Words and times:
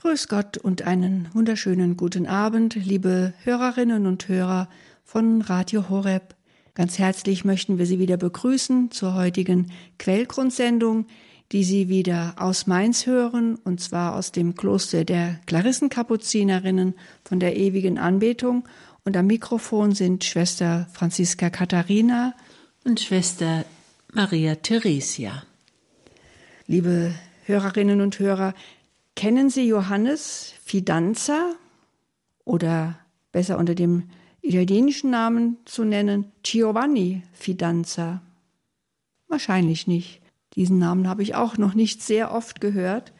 Grüß 0.00 0.28
Gott 0.28 0.58
und 0.58 0.82
einen 0.82 1.28
wunderschönen 1.32 1.96
guten 1.96 2.28
Abend, 2.28 2.76
liebe 2.76 3.34
Hörerinnen 3.42 4.06
und 4.06 4.28
Hörer 4.28 4.68
von 5.02 5.42
Radio 5.42 5.88
Horeb. 5.88 6.36
Ganz 6.74 7.00
herzlich 7.00 7.44
möchten 7.44 7.78
wir 7.78 7.86
Sie 7.86 7.98
wieder 7.98 8.16
begrüßen 8.16 8.92
zur 8.92 9.14
heutigen 9.14 9.72
Quellgrundsendung, 9.98 11.08
die 11.50 11.64
Sie 11.64 11.88
wieder 11.88 12.36
aus 12.38 12.68
Mainz 12.68 13.06
hören, 13.06 13.56
und 13.56 13.80
zwar 13.80 14.14
aus 14.14 14.30
dem 14.30 14.54
Kloster 14.54 15.04
der 15.04 15.40
Klarissenkapuzinerinnen 15.46 16.94
von 17.24 17.40
der 17.40 17.56
ewigen 17.56 17.98
Anbetung. 17.98 18.68
Und 19.04 19.16
am 19.16 19.26
Mikrofon 19.26 19.96
sind 19.96 20.22
Schwester 20.22 20.86
Franziska 20.92 21.50
Katharina 21.50 22.34
und 22.84 23.00
Schwester 23.00 23.64
Maria 24.12 24.54
Theresia. 24.54 25.42
Liebe 26.68 27.16
Hörerinnen 27.46 28.00
und 28.00 28.20
Hörer, 28.20 28.54
Kennen 29.18 29.50
Sie 29.50 29.66
Johannes 29.66 30.54
Fidanza 30.62 31.56
oder 32.44 33.00
besser 33.32 33.58
unter 33.58 33.74
dem 33.74 34.04
italienischen 34.42 35.10
Namen 35.10 35.56
zu 35.64 35.82
nennen 35.82 36.30
Giovanni 36.44 37.24
Fidanza? 37.32 38.22
Wahrscheinlich 39.26 39.88
nicht. 39.88 40.22
Diesen 40.54 40.78
Namen 40.78 41.08
habe 41.08 41.24
ich 41.24 41.34
auch 41.34 41.58
noch 41.58 41.74
nicht 41.74 42.00
sehr 42.00 42.32
oft 42.32 42.60
gehört, 42.60 43.12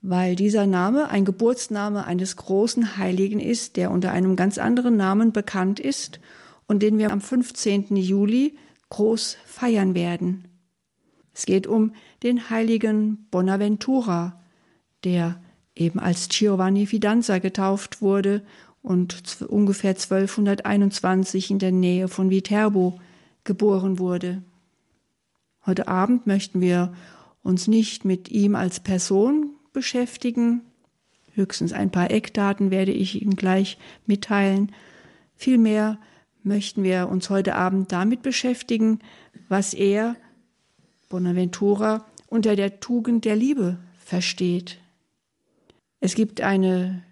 weil 0.00 0.36
dieser 0.36 0.64
Name 0.64 1.08
ein 1.08 1.24
Geburtsname 1.24 2.04
eines 2.04 2.36
großen 2.36 2.96
Heiligen 2.96 3.40
ist, 3.40 3.76
der 3.76 3.90
unter 3.90 4.12
einem 4.12 4.36
ganz 4.36 4.58
anderen 4.58 4.96
Namen 4.96 5.32
bekannt 5.32 5.80
ist 5.80 6.20
und 6.68 6.84
den 6.84 6.98
wir 6.98 7.10
am 7.10 7.20
15. 7.20 7.96
Juli 7.96 8.56
groß 8.90 9.38
feiern 9.44 9.96
werden. 9.96 10.44
Es 11.34 11.46
geht 11.46 11.66
um 11.66 11.94
den 12.22 12.48
heiligen 12.48 13.26
Bonaventura, 13.32 14.35
der 15.06 15.40
eben 15.76 16.00
als 16.00 16.28
Giovanni 16.28 16.84
Fidanza 16.84 17.38
getauft 17.38 18.02
wurde 18.02 18.42
und 18.82 19.40
ungefähr 19.48 19.90
1221 19.90 21.52
in 21.52 21.60
der 21.60 21.70
Nähe 21.70 22.08
von 22.08 22.28
Viterbo 22.28 22.98
geboren 23.44 24.00
wurde. 24.00 24.42
Heute 25.64 25.86
Abend 25.86 26.26
möchten 26.26 26.60
wir 26.60 26.92
uns 27.44 27.68
nicht 27.68 28.04
mit 28.04 28.32
ihm 28.32 28.56
als 28.56 28.80
Person 28.80 29.50
beschäftigen. 29.72 30.62
Höchstens 31.34 31.72
ein 31.72 31.92
paar 31.92 32.10
Eckdaten 32.10 32.72
werde 32.72 32.92
ich 32.92 33.22
Ihnen 33.22 33.36
gleich 33.36 33.78
mitteilen. 34.06 34.72
Vielmehr 35.36 35.98
möchten 36.42 36.82
wir 36.82 37.08
uns 37.08 37.30
heute 37.30 37.54
Abend 37.54 37.92
damit 37.92 38.22
beschäftigen, 38.22 38.98
was 39.48 39.72
er, 39.72 40.16
Bonaventura, 41.08 42.04
unter 42.26 42.56
der 42.56 42.80
Tugend 42.80 43.24
der 43.24 43.36
Liebe 43.36 43.78
versteht. 43.98 44.80
Es 46.00 46.14
gibt 46.14 46.40
eine 46.40 47.02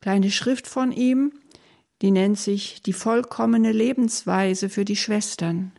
kleine 0.00 0.30
Schrift 0.30 0.66
von 0.66 0.92
ihm, 0.92 1.32
die 2.02 2.10
nennt 2.10 2.38
sich 2.38 2.82
Die 2.82 2.92
vollkommene 2.92 3.72
Lebensweise 3.72 4.68
für 4.68 4.84
die 4.84 4.96
Schwestern. 4.96 5.72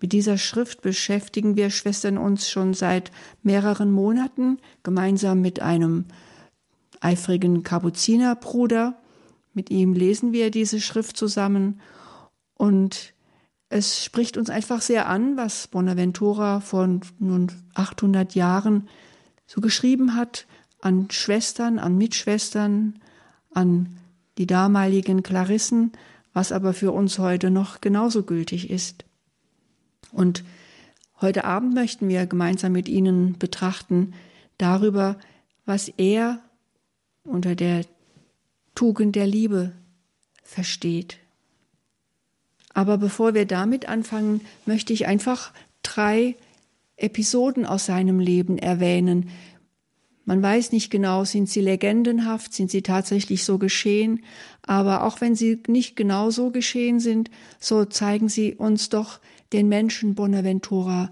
Mit 0.00 0.12
dieser 0.12 0.36
Schrift 0.36 0.82
beschäftigen 0.82 1.56
wir 1.56 1.70
Schwestern 1.70 2.18
uns 2.18 2.50
schon 2.50 2.74
seit 2.74 3.10
mehreren 3.42 3.90
Monaten 3.90 4.58
gemeinsam 4.82 5.40
mit 5.40 5.60
einem 5.60 6.04
eifrigen 7.00 7.62
Kapuzinerbruder. 7.62 9.00
Mit 9.54 9.70
ihm 9.70 9.94
lesen 9.94 10.32
wir 10.32 10.50
diese 10.50 10.80
Schrift 10.80 11.16
zusammen 11.16 11.80
und 12.54 13.14
es 13.70 14.04
spricht 14.04 14.36
uns 14.36 14.50
einfach 14.50 14.82
sehr 14.82 15.08
an, 15.08 15.36
was 15.36 15.68
Bonaventura 15.68 16.60
vor 16.60 16.86
nun 17.18 17.50
800 17.74 18.34
Jahren 18.34 18.88
so 19.46 19.60
geschrieben 19.60 20.14
hat 20.14 20.46
an 20.84 21.08
Schwestern, 21.10 21.78
an 21.78 21.96
Mitschwestern, 21.96 23.00
an 23.52 23.96
die 24.36 24.46
damaligen 24.46 25.22
Klarissen, 25.22 25.92
was 26.34 26.52
aber 26.52 26.74
für 26.74 26.92
uns 26.92 27.18
heute 27.18 27.50
noch 27.50 27.80
genauso 27.80 28.22
gültig 28.22 28.68
ist. 28.68 29.04
Und 30.12 30.44
heute 31.22 31.44
Abend 31.44 31.72
möchten 31.72 32.08
wir 32.08 32.26
gemeinsam 32.26 32.72
mit 32.72 32.88
Ihnen 32.88 33.38
betrachten 33.38 34.12
darüber, 34.58 35.16
was 35.64 35.88
er 35.88 36.40
unter 37.24 37.54
der 37.54 37.86
Tugend 38.74 39.16
der 39.16 39.26
Liebe 39.26 39.72
versteht. 40.42 41.16
Aber 42.74 42.98
bevor 42.98 43.32
wir 43.32 43.46
damit 43.46 43.88
anfangen, 43.88 44.42
möchte 44.66 44.92
ich 44.92 45.06
einfach 45.06 45.52
drei 45.82 46.36
Episoden 46.96 47.64
aus 47.64 47.86
seinem 47.86 48.20
Leben 48.20 48.58
erwähnen, 48.58 49.30
man 50.24 50.42
weiß 50.42 50.72
nicht 50.72 50.90
genau, 50.90 51.24
sind 51.24 51.50
sie 51.50 51.60
legendenhaft, 51.60 52.54
sind 52.54 52.70
sie 52.70 52.82
tatsächlich 52.82 53.44
so 53.44 53.58
geschehen, 53.58 54.24
aber 54.62 55.04
auch 55.04 55.20
wenn 55.20 55.34
sie 55.34 55.62
nicht 55.66 55.96
genau 55.96 56.30
so 56.30 56.50
geschehen 56.50 56.98
sind, 56.98 57.30
so 57.60 57.84
zeigen 57.84 58.28
sie 58.28 58.54
uns 58.54 58.88
doch 58.88 59.20
den 59.52 59.68
Menschen 59.68 60.14
Bonaventura, 60.14 61.10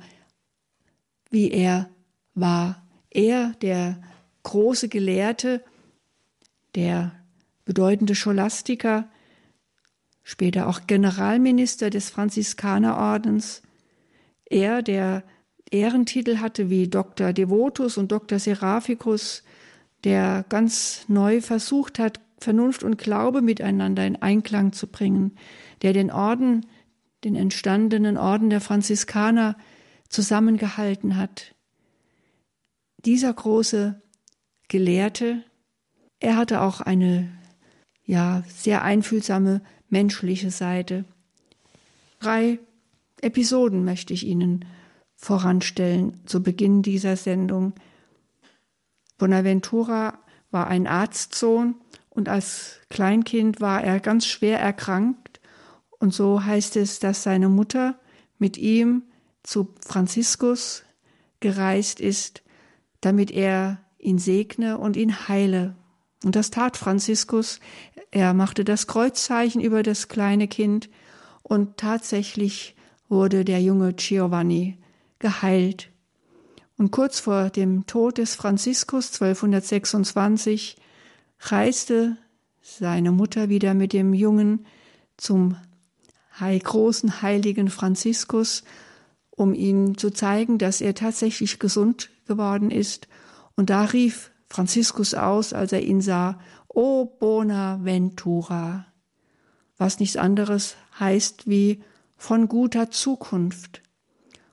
wie 1.30 1.50
er 1.50 1.90
war. 2.34 2.86
Er, 3.10 3.52
der 3.60 4.00
große 4.42 4.88
Gelehrte, 4.88 5.62
der 6.74 7.12
bedeutende 7.66 8.14
Scholastiker, 8.14 9.10
später 10.22 10.68
auch 10.68 10.86
Generalminister 10.86 11.90
des 11.90 12.08
Franziskanerordens, 12.08 13.62
er, 14.46 14.82
der 14.82 15.24
Ehrentitel 15.72 16.38
hatte 16.38 16.70
wie 16.70 16.88
Dr. 16.88 17.32
Devotus 17.32 17.96
und 17.96 18.12
Dr. 18.12 18.38
Seraphicus, 18.38 19.42
der 20.04 20.44
ganz 20.48 21.04
neu 21.08 21.40
versucht 21.40 21.98
hat, 21.98 22.20
Vernunft 22.38 22.82
und 22.82 22.98
Glaube 22.98 23.40
miteinander 23.40 24.06
in 24.06 24.20
Einklang 24.20 24.72
zu 24.72 24.86
bringen, 24.86 25.36
der 25.80 25.92
den 25.92 26.10
Orden, 26.10 26.66
den 27.24 27.36
entstandenen 27.36 28.18
Orden 28.18 28.50
der 28.50 28.60
Franziskaner 28.60 29.56
zusammengehalten 30.08 31.16
hat. 31.16 31.54
Dieser 33.04 33.32
große 33.32 34.00
Gelehrte, 34.68 35.42
er 36.20 36.36
hatte 36.36 36.60
auch 36.60 36.80
eine 36.80 37.30
ja 38.04 38.42
sehr 38.48 38.82
einfühlsame 38.82 39.62
menschliche 39.88 40.50
Seite. 40.50 41.04
Drei 42.18 42.58
Episoden 43.20 43.84
möchte 43.84 44.12
ich 44.12 44.26
Ihnen 44.26 44.64
voranstellen 45.22 46.20
zu 46.26 46.42
Beginn 46.42 46.82
dieser 46.82 47.16
Sendung. 47.16 47.74
Bonaventura 49.18 50.18
war 50.50 50.66
ein 50.66 50.88
Arztsohn 50.88 51.76
und 52.10 52.28
als 52.28 52.80
Kleinkind 52.90 53.60
war 53.60 53.84
er 53.84 54.00
ganz 54.00 54.26
schwer 54.26 54.58
erkrankt 54.58 55.40
und 56.00 56.12
so 56.12 56.44
heißt 56.44 56.74
es, 56.76 56.98
dass 56.98 57.22
seine 57.22 57.48
Mutter 57.48 57.94
mit 58.38 58.58
ihm 58.58 59.04
zu 59.44 59.68
Franziskus 59.86 60.82
gereist 61.38 62.00
ist, 62.00 62.42
damit 63.00 63.30
er 63.30 63.80
ihn 63.98 64.18
segne 64.18 64.76
und 64.76 64.96
ihn 64.96 65.28
heile. 65.28 65.76
Und 66.24 66.34
das 66.34 66.50
tat 66.50 66.76
Franziskus. 66.76 67.60
Er 68.10 68.34
machte 68.34 68.64
das 68.64 68.88
Kreuzzeichen 68.88 69.60
über 69.60 69.84
das 69.84 70.08
kleine 70.08 70.48
Kind 70.48 70.90
und 71.44 71.76
tatsächlich 71.76 72.74
wurde 73.08 73.44
der 73.44 73.62
junge 73.62 73.92
Giovanni 73.92 74.81
geheilt. 75.22 75.88
Und 76.76 76.90
kurz 76.90 77.20
vor 77.20 77.48
dem 77.48 77.86
Tod 77.86 78.18
des 78.18 78.34
Franziskus 78.34 79.12
1226 79.12 80.76
reiste 81.40 82.18
seine 82.60 83.10
Mutter 83.10 83.48
wieder 83.48 83.72
mit 83.72 83.94
dem 83.94 84.12
Jungen 84.12 84.66
zum 85.16 85.56
großen 86.38 87.22
heiligen 87.22 87.68
Franziskus, 87.68 88.64
um 89.30 89.54
ihm 89.54 89.96
zu 89.96 90.10
zeigen, 90.10 90.58
dass 90.58 90.80
er 90.80 90.94
tatsächlich 90.94 91.58
gesund 91.58 92.10
geworden 92.26 92.70
ist. 92.70 93.06
Und 93.54 93.70
da 93.70 93.84
rief 93.84 94.30
Franziskus 94.48 95.14
aus, 95.14 95.52
als 95.52 95.72
er 95.72 95.82
ihn 95.82 96.00
sah, 96.00 96.38
O 96.68 97.04
Bonaventura, 97.04 98.86
was 99.76 100.00
nichts 100.00 100.16
anderes 100.16 100.76
heißt 100.98 101.48
wie 101.48 101.82
von 102.16 102.48
guter 102.48 102.90
Zukunft. 102.90 103.82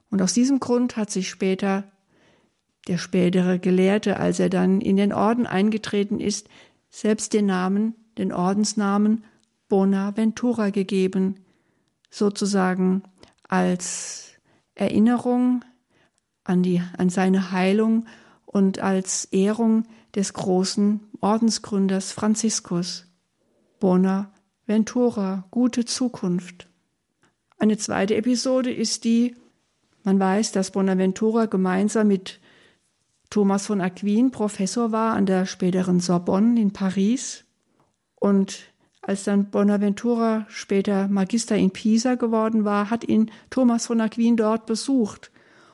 Und 0.10 0.22
aus 0.22 0.34
diesem 0.34 0.60
Grund 0.60 0.98
hat 0.98 1.10
sich 1.12 1.30
später 1.30 1.84
der 2.88 2.98
spätere 2.98 3.60
Gelehrte, 3.60 4.20
als 4.20 4.40
er 4.40 4.50
dann 4.50 4.82
in 4.82 4.98
den 4.98 5.14
Orden 5.14 5.46
eingetreten 5.46 6.20
ist, 6.20 6.50
selbst 6.90 7.34
den 7.34 7.46
Namen, 7.46 7.94
den 8.18 8.34
Ordensnamen 8.34 9.24
Bonaventura 9.68 10.72
gegeben, 10.72 11.36
sozusagen 12.10 13.04
als 13.48 14.32
Erinnerung 14.74 15.64
an, 16.44 16.64
die, 16.64 16.82
an 16.98 17.10
seine 17.10 17.52
Heilung 17.52 18.08
und 18.46 18.80
als 18.80 19.26
Ehrung 19.26 19.84
des 20.16 20.34
großen 20.34 21.02
Ordensgründers 21.22 22.12
Franziskus. 22.12 23.06
Bonaventura, 23.80 25.46
gute 25.52 25.86
Zukunft. 25.86 26.68
Eine 27.60 27.78
zweite 27.78 28.16
Episode 28.16 28.74
ist 28.74 29.04
die 29.04 29.36
man 30.04 30.20
weiß, 30.20 30.52
dass 30.52 30.72
Bonaventura 30.72 31.46
gemeinsam 31.46 32.08
mit 32.08 32.40
Thomas 33.30 33.68
von 33.68 33.82
Aquin 33.82 34.32
Professor 34.32 34.92
war 34.92 35.14
an 35.14 35.26
der 35.26 35.46
späteren 35.46 36.00
Sorbonne 36.00 36.60
in 36.60 36.72
Paris 36.72 37.46
und 38.16 38.60
als 39.02 39.24
dann 39.24 39.50
Bonaventura 39.50 40.46
später 40.50 41.08
Magister 41.08 41.56
in 41.56 41.72
Pisa 41.72 42.16
geworden 42.16 42.66
war, 42.66 42.90
hat 42.90 43.08
ihn 43.08 43.32
Thomas 43.50 43.86
von 43.86 44.02
Aquin 44.02 44.36
dort 44.36 44.66
besucht 44.66 45.32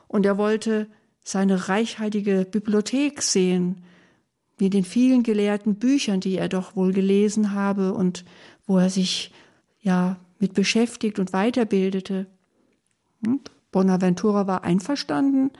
und 0.08 0.24
er 0.26 0.38
wollte 0.38 0.86
seine 1.24 1.68
reichhaltige 1.68 2.46
Bibliothek 2.48 3.20
sehen, 3.20 3.82
mit 4.58 4.74
den 4.74 4.84
vielen 4.84 5.22
gelehrten 5.22 5.74
Büchern, 5.74 6.20
die 6.20 6.36
er 6.36 6.48
doch 6.48 6.76
wohl 6.76 6.92
gelesen 6.92 7.52
habe 7.52 7.92
und 7.92 8.24
wo 8.66 8.78
er 8.78 8.90
sich 8.90 9.32
ja 9.80 10.16
mit 10.38 10.54
beschäftigt 10.54 11.18
und 11.18 11.32
weiterbildete. 11.32 12.26
Und 13.24 13.50
Bonaventura 13.76 14.46
war 14.46 14.64
einverstanden, 14.64 15.50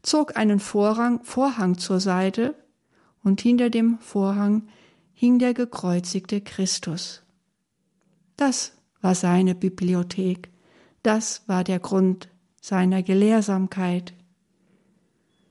zog 0.00 0.38
einen 0.38 0.60
Vorhang, 0.60 1.22
Vorhang 1.24 1.76
zur 1.76 2.00
Seite 2.00 2.54
und 3.22 3.42
hinter 3.42 3.68
dem 3.68 3.98
Vorhang 3.98 4.62
hing 5.12 5.38
der 5.38 5.52
gekreuzigte 5.52 6.40
Christus. 6.40 7.22
Das 8.38 8.72
war 9.02 9.14
seine 9.14 9.54
Bibliothek, 9.54 10.48
das 11.02 11.42
war 11.48 11.64
der 11.64 11.78
Grund 11.78 12.30
seiner 12.62 13.02
Gelehrsamkeit. 13.02 14.14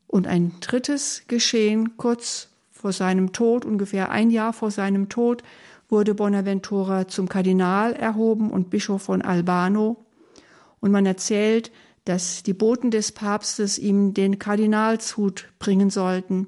Und 0.08 0.26
ein 0.26 0.54
drittes 0.62 1.26
Geschehen 1.28 1.96
kurz 1.96 2.48
vor 2.72 2.92
seinem 2.92 3.34
Tod, 3.34 3.66
ungefähr 3.66 4.10
ein 4.10 4.32
Jahr 4.32 4.52
vor 4.52 4.72
seinem 4.72 5.10
Tod, 5.10 5.44
wurde 5.90 6.16
Bonaventura 6.16 7.08
zum 7.08 7.30
Kardinal 7.30 7.94
erhoben 7.94 8.50
und 8.50 8.72
Bischof 8.72 9.04
von 9.04 9.22
Albano. 9.22 10.04
Und 10.80 10.92
man 10.92 11.06
erzählt, 11.06 11.72
dass 12.06 12.44
die 12.44 12.54
Boten 12.54 12.92
des 12.92 13.12
Papstes 13.12 13.78
ihm 13.78 14.14
den 14.14 14.40
Kardinalshut 14.40 15.50
bringen 15.60 15.90
sollten. 15.90 16.48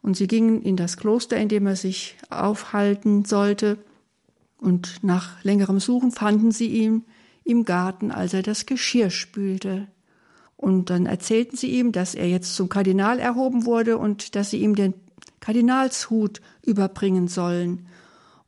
Und 0.00 0.16
sie 0.16 0.26
gingen 0.26 0.62
in 0.62 0.76
das 0.76 0.96
Kloster, 0.96 1.36
in 1.36 1.48
dem 1.48 1.66
er 1.66 1.76
sich 1.76 2.16
aufhalten 2.30 3.24
sollte. 3.24 3.78
Und 4.58 5.02
nach 5.02 5.42
längerem 5.44 5.80
Suchen 5.80 6.12
fanden 6.12 6.52
sie 6.52 6.68
ihn 6.68 7.04
im 7.44 7.64
Garten, 7.64 8.10
als 8.12 8.32
er 8.32 8.42
das 8.42 8.66
Geschirr 8.66 9.10
spülte. 9.10 9.88
Und 10.56 10.90
dann 10.90 11.06
erzählten 11.06 11.56
sie 11.56 11.70
ihm, 11.70 11.90
dass 11.90 12.14
er 12.14 12.28
jetzt 12.28 12.54
zum 12.54 12.68
Kardinal 12.68 13.18
erhoben 13.18 13.66
wurde 13.66 13.98
und 13.98 14.36
dass 14.36 14.50
sie 14.50 14.58
ihm 14.58 14.76
den 14.76 14.94
Kardinalshut 15.40 16.40
überbringen 16.64 17.26
sollen. 17.26 17.86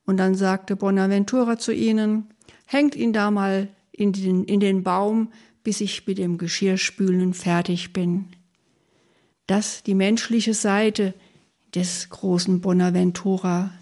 Und 0.07 0.19
dann 0.19 0.37
sagte 0.37 0.77
Bonaventura 0.77 1.59
zu 1.59 1.73
ihnen, 1.73 2.29
hängt 2.67 2.95
ihn 2.95 3.13
da 3.13 3.33
mal 3.33 3.69
in 3.91 4.13
den, 4.13 4.45
in 4.45 4.61
den 4.61 4.85
Baum, 4.85 5.31
bis 5.65 5.81
ich 5.81 6.07
mit 6.07 6.19
dem 6.19 6.39
Geschirrspülen 6.39 7.35
fertig 7.35 7.93
bin. 7.93 8.27
Das 9.47 9.83
die 9.83 9.95
menschliche 9.95 10.55
Seite 10.55 11.15
des 11.75 12.09
großen 12.09 12.61
Bonaventura. 12.61 13.73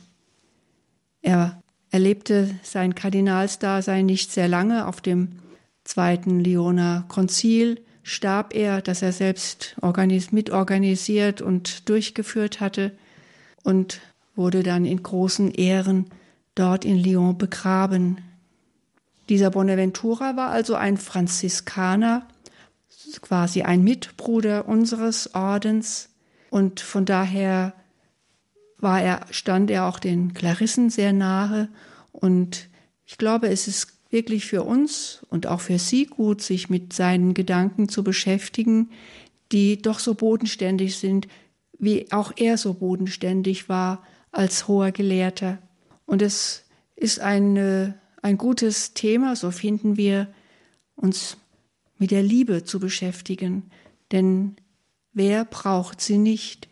Er 1.20 1.62
erlebte 1.90 2.54
sein 2.62 2.94
Kardinalsdasein 2.94 4.06
nicht 4.06 4.32
sehr 4.32 4.48
lange. 4.48 4.86
Auf 4.86 5.00
dem 5.00 5.40
zweiten 5.84 6.40
Lyoner 6.40 7.04
Konzil 7.08 7.82
starb 8.02 8.54
er, 8.54 8.80
das 8.80 9.02
er 9.02 9.12
selbst 9.12 9.76
mitorganisiert 10.32 11.42
und 11.42 11.88
durchgeführt 11.88 12.60
hatte 12.60 12.92
und 13.62 14.00
wurde 14.34 14.62
dann 14.62 14.84
in 14.84 15.02
großen 15.02 15.50
Ehren 15.50 16.06
dort 16.54 16.84
in 16.84 16.98
Lyon 16.98 17.38
begraben. 17.38 18.18
Dieser 19.32 19.48
Bonaventura 19.48 20.36
war 20.36 20.50
also 20.50 20.74
ein 20.74 20.98
Franziskaner, 20.98 22.28
quasi 23.22 23.62
ein 23.62 23.82
Mitbruder 23.82 24.68
unseres 24.68 25.34
Ordens 25.34 26.10
und 26.50 26.80
von 26.80 27.06
daher 27.06 27.72
war 28.76 29.00
er, 29.00 29.24
stand 29.30 29.70
er 29.70 29.86
auch 29.86 29.98
den 29.98 30.34
Klarissen 30.34 30.90
sehr 30.90 31.14
nahe 31.14 31.70
und 32.12 32.68
ich 33.06 33.16
glaube, 33.16 33.48
es 33.48 33.68
ist 33.68 33.96
wirklich 34.10 34.44
für 34.44 34.64
uns 34.64 35.24
und 35.30 35.46
auch 35.46 35.62
für 35.62 35.78
Sie 35.78 36.04
gut, 36.04 36.42
sich 36.42 36.68
mit 36.68 36.92
seinen 36.92 37.32
Gedanken 37.32 37.88
zu 37.88 38.04
beschäftigen, 38.04 38.90
die 39.50 39.80
doch 39.80 39.98
so 39.98 40.12
bodenständig 40.12 40.98
sind, 40.98 41.26
wie 41.78 42.12
auch 42.12 42.34
er 42.36 42.58
so 42.58 42.74
bodenständig 42.74 43.70
war 43.70 44.02
als 44.30 44.68
hoher 44.68 44.92
Gelehrter. 44.92 45.56
Und 46.04 46.20
es 46.20 46.64
ist 46.96 47.18
ein, 47.20 47.94
ein 48.22 48.38
gutes 48.38 48.94
Thema, 48.94 49.36
so 49.36 49.50
finden 49.50 49.96
wir, 49.96 50.32
uns 50.94 51.36
mit 51.98 52.10
der 52.10 52.22
Liebe 52.22 52.64
zu 52.64 52.80
beschäftigen. 52.80 53.70
Denn 54.12 54.56
wer 55.12 55.44
braucht 55.44 56.00
sie 56.00 56.18
nicht? 56.18 56.68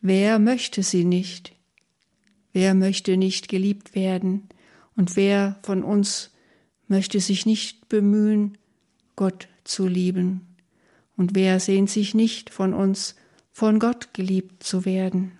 Wer 0.00 0.38
möchte 0.38 0.82
sie 0.82 1.04
nicht? 1.04 1.54
Wer 2.52 2.74
möchte 2.74 3.16
nicht 3.16 3.48
geliebt 3.48 3.94
werden? 3.94 4.48
Und 4.96 5.16
wer 5.16 5.58
von 5.62 5.82
uns 5.82 6.30
möchte 6.86 7.20
sich 7.20 7.46
nicht 7.46 7.88
bemühen, 7.88 8.58
Gott 9.16 9.48
zu 9.64 9.86
lieben? 9.86 10.56
Und 11.16 11.34
wer 11.34 11.58
sehnt 11.58 11.90
sich 11.90 12.14
nicht 12.14 12.50
von 12.50 12.74
uns 12.74 13.16
von 13.58 13.80
Gott 13.80 14.14
geliebt 14.14 14.62
zu 14.62 14.84
werden. 14.84 15.32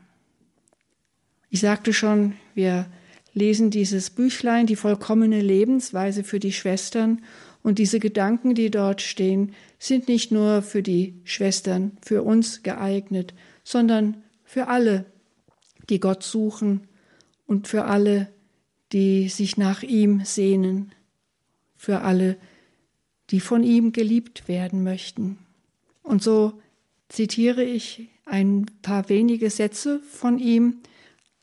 Ich 1.51 1.61
sagte 1.61 1.93
schon, 1.93 2.33
wir 2.53 2.91
lesen 3.33 3.71
dieses 3.71 4.11
Büchlein, 4.11 4.67
die 4.67 4.77
vollkommene 4.77 5.41
Lebensweise 5.41 6.25
für 6.25 6.39
die 6.39 6.53
Schwestern, 6.53 7.23
und 7.63 7.79
diese 7.79 7.99
Gedanken, 8.01 8.55
die 8.55 8.71
dort 8.71 9.03
stehen, 9.03 9.53
sind 9.79 10.09
nicht 10.09 10.33
nur 10.33 10.63
für 10.63 10.83
die 10.83 11.21
Schwestern, 11.25 11.99
für 12.03 12.23
uns 12.23 12.63
geeignet, 12.63 13.35
sondern 13.65 14.23
für 14.45 14.69
alle, 14.69 15.05
die 15.91 16.01
Gott 16.01 16.23
suchen 16.23 16.87
und 17.47 17.69
für 17.69 17.85
alle, 17.85 18.29
die 18.93 19.29
sich 19.29 19.57
nach 19.57 19.83
ihm 19.83 20.25
sehnen, 20.25 20.93
für 21.77 22.01
alle, 22.01 22.37
die 23.31 23.41
von 23.41 23.63
ihm 23.63 23.93
geliebt 23.93 24.49
werden 24.49 24.83
möchten. 24.83 25.39
Und 26.03 26.23
so 26.23 26.55
zitiere 27.09 27.65
ich 27.65 28.09
ein 28.25 28.67
paar 28.83 29.09
wenige 29.09 29.51
Sätze 29.51 30.01
von 30.01 30.39
ihm, 30.39 30.81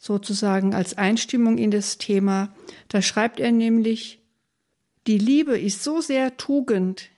sozusagen 0.05 0.75
als 0.75 0.95
Einstimmung 0.99 1.57
in 1.57 1.71
das 1.71 1.97
Thema. 1.97 2.53
Da 2.89 3.01
schreibt 3.01 3.39
er 3.39 3.51
nämlich, 3.51 4.21
die 5.07 5.17
Liebe 5.17 5.57
ist 5.59 5.83
so 5.83 5.99
sehr 5.99 6.37
Tugend, 6.37 7.09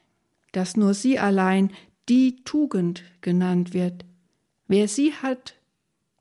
dass 0.53 0.77
nur 0.77 0.93
sie 0.93 1.19
allein 1.19 1.73
die 2.07 2.45
Tugend 2.45 3.03
genannt 3.19 3.73
wird. 3.73 4.05
Wer 4.69 4.87
sie 4.87 5.11
hat, 5.11 5.55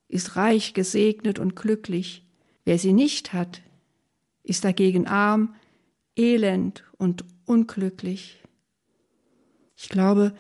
ist 0.08 0.34
reich 0.34 0.74
gesegnet 0.74 1.38
und 1.38 1.54
glücklich. 1.54 2.26
Wer 2.64 2.80
sie 2.80 2.92
nicht 2.92 3.32
hat, 3.32 3.62
ist 4.42 4.64
dagegen 4.64 5.06
arm, 5.06 5.54
elend 6.16 6.82
und 6.98 7.24
unglücklich. 7.44 8.42
Ich 9.76 9.88
glaube, 9.88 10.34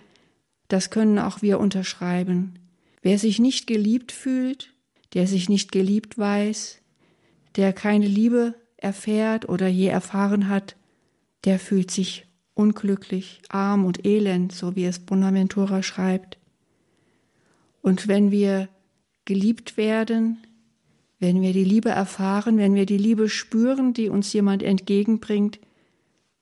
das 0.66 0.90
können 0.90 1.20
auch 1.20 1.40
wir 1.40 1.60
unterschreiben. 1.60 2.58
Wer 3.00 3.20
sich 3.20 3.38
nicht 3.38 3.68
geliebt 3.68 4.10
fühlt, 4.10 4.72
der 5.16 5.26
sich 5.26 5.48
nicht 5.48 5.72
geliebt 5.72 6.18
weiß, 6.18 6.82
der 7.56 7.72
keine 7.72 8.06
Liebe 8.06 8.54
erfährt 8.76 9.48
oder 9.48 9.66
je 9.66 9.86
erfahren 9.86 10.50
hat, 10.50 10.76
der 11.46 11.58
fühlt 11.58 11.90
sich 11.90 12.26
unglücklich, 12.52 13.40
arm 13.48 13.86
und 13.86 14.04
elend, 14.04 14.52
so 14.52 14.76
wie 14.76 14.84
es 14.84 14.98
Bonaventura 14.98 15.82
schreibt. 15.82 16.36
Und 17.80 18.08
wenn 18.08 18.30
wir 18.30 18.68
geliebt 19.24 19.78
werden, 19.78 20.36
wenn 21.18 21.40
wir 21.40 21.54
die 21.54 21.64
Liebe 21.64 21.88
erfahren, 21.88 22.58
wenn 22.58 22.74
wir 22.74 22.84
die 22.84 22.98
Liebe 22.98 23.30
spüren, 23.30 23.94
die 23.94 24.10
uns 24.10 24.30
jemand 24.34 24.62
entgegenbringt, 24.62 25.60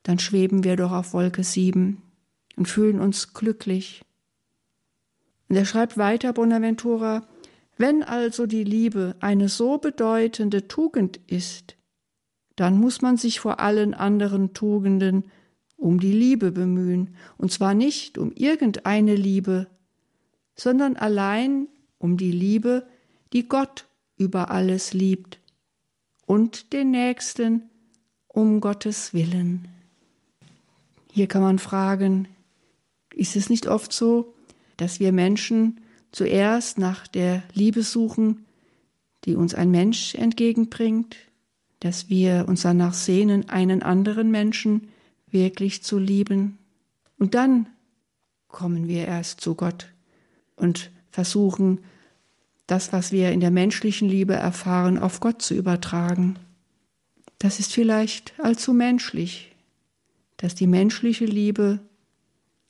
dann 0.03 0.19
schweben 0.19 0.65
wir 0.65 0.75
doch 0.75 0.91
auf 0.91 1.15
Wolke 1.15 1.45
sieben 1.45 2.03
und 2.57 2.67
fühlen 2.67 2.99
uns 2.99 3.35
glücklich 3.35 4.03
und 5.49 5.57
er 5.57 5.67
schreibt 5.67 5.99
weiter, 5.99 6.33
Bonaventura, 6.33 7.27
wenn 7.77 8.03
also 8.03 8.47
die 8.47 8.65
Liebe 8.65 9.17
eine 9.21 9.49
so 9.49 9.79
bedeutende 9.79 10.69
Tugend 10.69 11.19
ist, 11.27 11.77
dann 12.57 12.79
muss 12.79 13.03
man 13.03 13.17
sich 13.17 13.41
vor 13.41 13.61
allen 13.61 13.95
anderen 13.95 14.55
Tugenden 14.55 15.25
um 15.77 15.99
die 15.99 16.13
Liebe 16.13 16.53
bemühen, 16.53 17.17
und 17.37 17.51
zwar 17.51 17.75
nicht 17.75 18.17
um 18.17 18.33
irgendeine 18.33 19.17
Liebe, 19.17 19.67
sondern 20.55 20.97
allein 20.97 21.69
um 21.99 22.17
die 22.17 22.31
Liebe, 22.31 22.87
die 23.33 23.49
Gott 23.49 23.87
über 24.17 24.51
alles 24.51 24.95
liebt, 24.95 25.41
und 26.27 26.73
den 26.73 26.93
Nächsten 26.93 27.69
um 28.29 28.61
Gottes 28.61 29.13
Willen. 29.13 29.69
Hier 31.13 31.27
kann 31.27 31.43
man 31.43 31.59
fragen, 31.59 32.29
ist 33.15 33.37
es 33.37 33.51
nicht 33.51 33.67
oft 33.67 33.93
so, 33.93 34.35
dass 34.77 35.01
wir 35.01 35.13
Menschen 35.13 35.81
zuerst 36.15 36.79
nach 36.79 37.07
der 37.09 37.43
Liebe 37.53 37.83
suchen, 37.83 38.45
die 39.25 39.35
uns 39.35 39.55
ein 39.55 39.71
Mensch 39.71 40.15
entgegenbringt, 40.15 41.17
dass 41.81 42.09
wir 42.09 42.47
uns 42.49 42.63
danach 42.63 42.95
sehnen, 42.95 43.49
einen 43.49 43.83
anderen 43.83 44.31
Menschen 44.31 44.89
wirklich 45.31 45.83
zu 45.83 45.99
lieben. 45.99 46.59
Und 47.19 47.35
dann 47.35 47.67
kommen 48.49 48.87
wir 48.87 49.07
erst 49.07 49.41
zu 49.41 49.55
Gott 49.55 49.89
und 50.57 50.91
versuchen, 51.11 51.81
das, 52.67 52.93
was 52.93 53.13
wir 53.13 53.33
in 53.33 53.41
der 53.41 53.51
menschlichen 53.51 54.09
Liebe 54.09 54.35
erfahren, 54.35 54.99
auf 54.99 55.21
Gott 55.21 55.43
zu 55.43 55.55
übertragen. 55.55 56.37
Das 57.39 57.59
ist 57.59 57.73
vielleicht 57.73 58.33
allzu 58.39 58.73
menschlich, 58.73 59.55
dass 60.37 60.55
die 60.55 60.67
menschliche 60.67 61.27
Liebe 61.27 61.81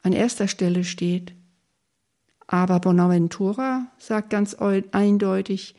an 0.02 0.12
erster 0.12 0.48
Stelle 0.48 0.82
steht. 0.84 1.32
Aber 2.46 2.80
Bonaventura 2.80 3.86
sagt 3.98 4.30
ganz 4.30 4.54
eindeutig, 4.54 5.74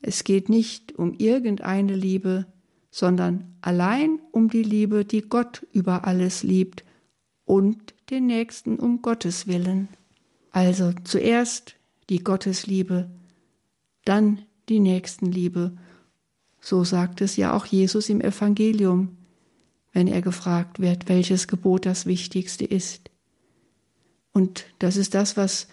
es 0.00 0.24
geht 0.24 0.48
nicht 0.48 0.98
um 0.98 1.14
irgendeine 1.14 1.94
Liebe, 1.94 2.46
sondern 2.90 3.56
allein 3.60 4.20
um 4.32 4.48
die 4.48 4.62
Liebe, 4.62 5.04
die 5.04 5.22
Gott 5.22 5.66
über 5.72 6.06
alles 6.06 6.42
liebt 6.42 6.84
und 7.44 7.94
den 8.10 8.26
Nächsten 8.26 8.78
um 8.78 9.02
Gottes 9.02 9.46
willen. 9.46 9.88
Also 10.50 10.92
zuerst 11.04 11.76
die 12.08 12.22
Gottesliebe, 12.24 13.10
dann 14.04 14.42
die 14.68 14.80
Nächstenliebe. 14.80 15.76
So 16.60 16.84
sagt 16.84 17.20
es 17.20 17.36
ja 17.36 17.54
auch 17.54 17.66
Jesus 17.66 18.08
im 18.08 18.20
Evangelium, 18.20 19.16
wenn 19.92 20.08
er 20.08 20.22
gefragt 20.22 20.80
wird, 20.80 21.08
welches 21.08 21.48
Gebot 21.48 21.86
das 21.86 22.06
wichtigste 22.06 22.64
ist. 22.64 23.10
Und 24.32 24.66
das 24.78 24.96
ist 24.96 25.14
das, 25.14 25.36
was 25.36 25.68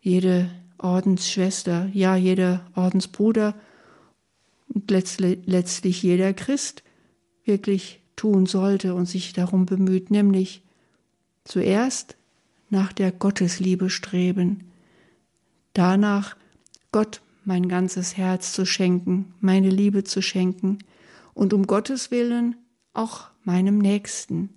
jede 0.00 0.50
Ordensschwester, 0.78 1.88
ja 1.92 2.16
jeder 2.16 2.66
Ordensbruder 2.74 3.54
und 4.68 4.90
letztlich 4.90 6.02
jeder 6.02 6.32
Christ 6.34 6.82
wirklich 7.44 8.00
tun 8.16 8.46
sollte 8.46 8.94
und 8.94 9.06
sich 9.06 9.32
darum 9.32 9.66
bemüht, 9.66 10.10
nämlich 10.10 10.62
zuerst 11.44 12.16
nach 12.70 12.92
der 12.92 13.12
Gottesliebe 13.12 13.90
streben, 13.90 14.70
danach 15.72 16.36
Gott 16.92 17.22
mein 17.44 17.68
ganzes 17.68 18.16
Herz 18.16 18.52
zu 18.52 18.66
schenken, 18.66 19.32
meine 19.40 19.70
Liebe 19.70 20.04
zu 20.04 20.20
schenken 20.20 20.78
und 21.34 21.54
um 21.54 21.66
Gottes 21.66 22.10
willen 22.10 22.56
auch 22.92 23.28
meinem 23.44 23.78
Nächsten. 23.78 24.50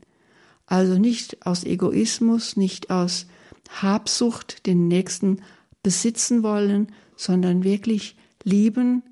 Also 0.65 0.97
nicht 0.97 1.45
aus 1.45 1.63
Egoismus, 1.63 2.57
nicht 2.57 2.89
aus 2.89 3.27
Habsucht 3.71 4.65
den 4.65 4.87
Nächsten 4.87 5.41
besitzen 5.83 6.43
wollen, 6.43 6.91
sondern 7.15 7.63
wirklich 7.63 8.15
lieben 8.43 9.03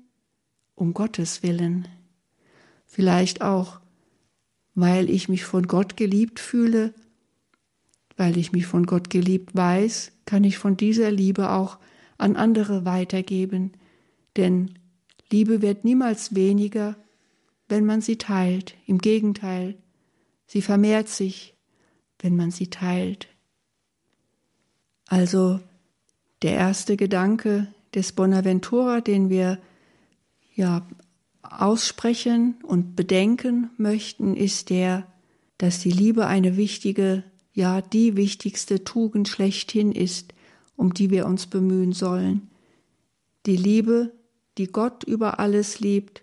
um 0.74 0.94
Gottes 0.94 1.42
willen. 1.42 1.88
Vielleicht 2.86 3.42
auch, 3.42 3.80
weil 4.74 5.10
ich 5.10 5.28
mich 5.28 5.44
von 5.44 5.66
Gott 5.66 5.96
geliebt 5.96 6.40
fühle, 6.40 6.94
weil 8.16 8.36
ich 8.36 8.52
mich 8.52 8.66
von 8.66 8.86
Gott 8.86 9.10
geliebt 9.10 9.54
weiß, 9.54 10.12
kann 10.26 10.44
ich 10.44 10.58
von 10.58 10.76
dieser 10.76 11.10
Liebe 11.10 11.50
auch 11.50 11.78
an 12.18 12.36
andere 12.36 12.84
weitergeben, 12.84 13.72
denn 14.36 14.78
Liebe 15.30 15.62
wird 15.62 15.84
niemals 15.84 16.34
weniger, 16.34 16.96
wenn 17.68 17.86
man 17.86 18.00
sie 18.00 18.16
teilt. 18.16 18.74
Im 18.86 18.98
Gegenteil, 18.98 19.76
sie 20.46 20.60
vermehrt 20.60 21.08
sich, 21.08 21.54
wenn 22.18 22.36
man 22.36 22.50
sie 22.50 22.68
teilt. 22.68 23.28
Also 25.10 25.58
der 26.42 26.52
erste 26.52 26.96
Gedanke 26.96 27.66
des 27.94 28.12
Bonaventura, 28.12 29.00
den 29.00 29.28
wir 29.28 29.58
ja 30.54 30.86
aussprechen 31.42 32.54
und 32.62 32.94
bedenken 32.94 33.70
möchten, 33.76 34.36
ist 34.36 34.70
der, 34.70 35.04
dass 35.58 35.80
die 35.80 35.90
Liebe 35.90 36.28
eine 36.28 36.56
wichtige, 36.56 37.24
ja 37.52 37.82
die 37.82 38.16
wichtigste 38.16 38.84
Tugend 38.84 39.26
schlechthin 39.26 39.90
ist, 39.90 40.32
um 40.76 40.94
die 40.94 41.10
wir 41.10 41.26
uns 41.26 41.48
bemühen 41.48 41.92
sollen. 41.92 42.48
Die 43.46 43.56
Liebe, 43.56 44.12
die 44.58 44.68
Gott 44.68 45.02
über 45.02 45.40
alles 45.40 45.80
liebt 45.80 46.22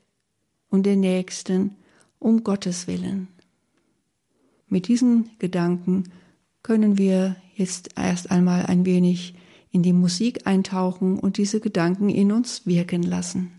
und 0.69 0.85
den 0.85 1.01
Nächsten 1.01 1.75
um 2.19 2.45
Gottes 2.45 2.87
willen. 2.87 3.27
Mit 4.69 4.87
diesen 4.87 5.29
Gedanken 5.39 6.05
können 6.63 6.97
wir 6.97 7.35
jetzt 7.57 7.89
erst 7.97 8.31
einmal 8.31 8.65
ein 8.67 8.85
wenig 8.85 9.33
in 9.71 9.83
die 9.83 9.93
Musik 9.93 10.45
eintauchen 10.47 11.19
und 11.19 11.37
diese 11.37 11.59
Gedanken 11.59 12.09
in 12.09 12.31
uns 12.31 12.65
wirken 12.65 13.03
lassen. 13.03 13.51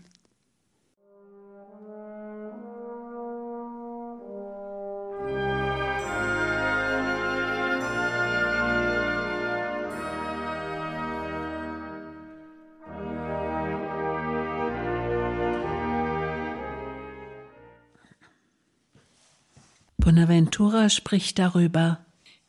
Bonaventura 19.97 20.89
spricht 20.89 21.37
darüber, 21.37 21.99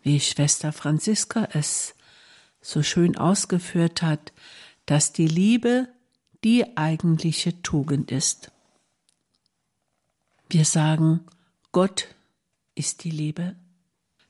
wie 0.02 0.20
Schwester 0.20 0.72
Franziska 0.72 1.48
es 1.52 1.94
so 2.60 2.82
schön 2.82 3.16
ausgeführt 3.16 4.02
hat, 4.02 4.32
dass 4.86 5.12
die 5.12 5.28
Liebe 5.28 5.88
die 6.44 6.76
eigentliche 6.76 7.62
Tugend 7.62 8.10
ist. 8.10 8.50
Wir 10.48 10.64
sagen, 10.64 11.20
Gott 11.72 12.08
ist 12.74 13.04
die 13.04 13.10
Liebe. 13.10 13.56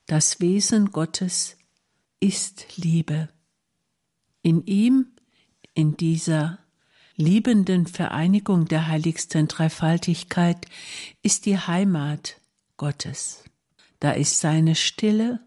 Das 0.07 0.41
Wesen 0.41 0.91
Gottes 0.91 1.57
ist 2.19 2.77
Liebe. 2.77 3.29
In 4.43 4.67
ihm, 4.67 5.07
in 5.75 5.97
dieser 5.97 6.59
liebenden 7.17 7.87
Vereinigung 7.87 8.67
der 8.67 8.89
heiligsten 8.89 9.49
Dreifaltigkeit, 9.49 10.67
ist 11.23 11.47
die 11.47 11.59
Heimat 11.59 12.41
Gottes. 12.77 13.45
Da 14.01 14.13
ist 14.13 14.41
seine 14.41 14.75
Stille 14.75 15.41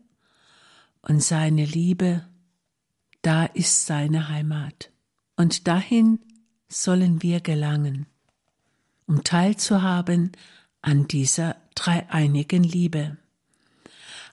und 1.03 1.21
seine 1.21 1.65
Liebe 1.65 2.23
da 3.23 3.45
ist 3.45 3.85
seine 3.85 4.29
Heimat. 4.29 4.91
Und 5.35 5.67
dahin 5.67 6.19
sollen 6.67 7.23
wir 7.23 7.39
gelangen, 7.39 8.05
um 9.07 9.23
teilzuhaben 9.23 10.33
an 10.81 11.07
dieser 11.07 11.55
dreieinigen 11.73 12.63
Liebe. 12.63 13.17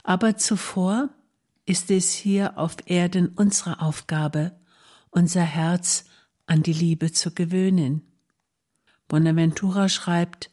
Aber 0.02 0.36
zuvor 0.36 1.08
ist 1.66 1.90
es 1.90 2.12
hier 2.12 2.58
auf 2.58 2.76
Erden 2.86 3.28
unsere 3.28 3.80
Aufgabe, 3.80 4.58
unser 5.10 5.42
Herz 5.42 6.04
an 6.46 6.64
die 6.64 6.72
Liebe 6.72 7.12
zu 7.12 7.32
gewöhnen. 7.32 8.02
Bonaventura 9.06 9.88
schreibt, 9.88 10.50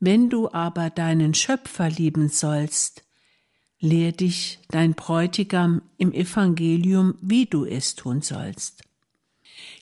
wenn 0.00 0.28
du 0.28 0.50
aber 0.52 0.90
deinen 0.90 1.32
Schöpfer 1.32 1.88
lieben 1.88 2.28
sollst, 2.28 3.04
lehr 3.80 4.12
dich 4.12 4.58
dein 4.68 4.94
Bräutigam 4.94 5.82
im 5.96 6.12
Evangelium, 6.12 7.14
wie 7.20 7.46
du 7.46 7.64
es 7.64 7.94
tun 7.94 8.22
sollst. 8.22 8.82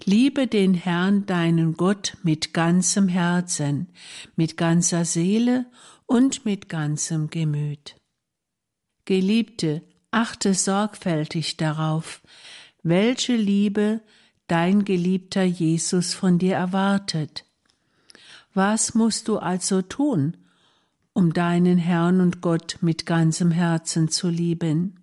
Liebe 0.04 0.46
den 0.46 0.74
Herrn 0.74 1.26
deinen 1.26 1.74
Gott 1.76 2.16
mit 2.22 2.54
ganzem 2.54 3.08
Herzen, 3.08 3.88
mit 4.36 4.56
ganzer 4.56 5.04
Seele 5.04 5.66
und 6.06 6.44
mit 6.44 6.68
ganzem 6.68 7.30
Gemüt. 7.30 7.96
Geliebte, 9.04 9.82
achte 10.10 10.54
sorgfältig 10.54 11.56
darauf, 11.56 12.22
welche 12.82 13.36
Liebe 13.36 14.00
dein 14.46 14.84
geliebter 14.84 15.42
Jesus 15.44 16.14
von 16.14 16.38
dir 16.38 16.54
erwartet. 16.54 17.44
Was 18.54 18.94
musst 18.94 19.28
du 19.28 19.38
also 19.38 19.82
tun, 19.82 20.36
um 21.12 21.32
deinen 21.32 21.78
Herrn 21.78 22.20
und 22.20 22.40
Gott 22.40 22.78
mit 22.80 23.06
ganzem 23.06 23.50
Herzen 23.50 24.08
zu 24.08 24.28
lieben. 24.28 25.00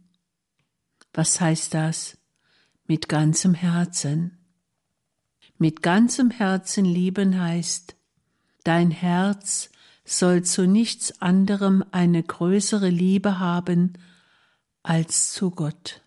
Was 1.13 1.39
heißt 1.41 1.73
das? 1.73 2.17
Mit 2.87 3.09
ganzem 3.09 3.53
Herzen. 3.53 4.37
Mit 5.57 5.81
ganzem 5.81 6.31
Herzen 6.31 6.85
lieben 6.85 7.39
heißt, 7.39 7.95
dein 8.63 8.91
Herz 8.91 9.69
soll 10.03 10.43
zu 10.43 10.67
nichts 10.67 11.21
anderem 11.21 11.83
eine 11.91 12.21
größere 12.21 12.89
Liebe 12.89 13.39
haben 13.39 13.93
als 14.83 15.31
zu 15.31 15.49
Gott, 15.49 16.01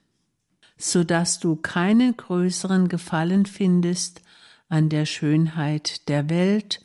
so 0.76 1.02
dass 1.02 1.40
du 1.40 1.56
keinen 1.56 2.16
größeren 2.16 2.88
Gefallen 2.88 3.46
findest 3.46 4.22
an 4.68 4.88
der 4.88 5.06
Schönheit 5.06 6.08
der 6.08 6.30
Welt 6.30 6.80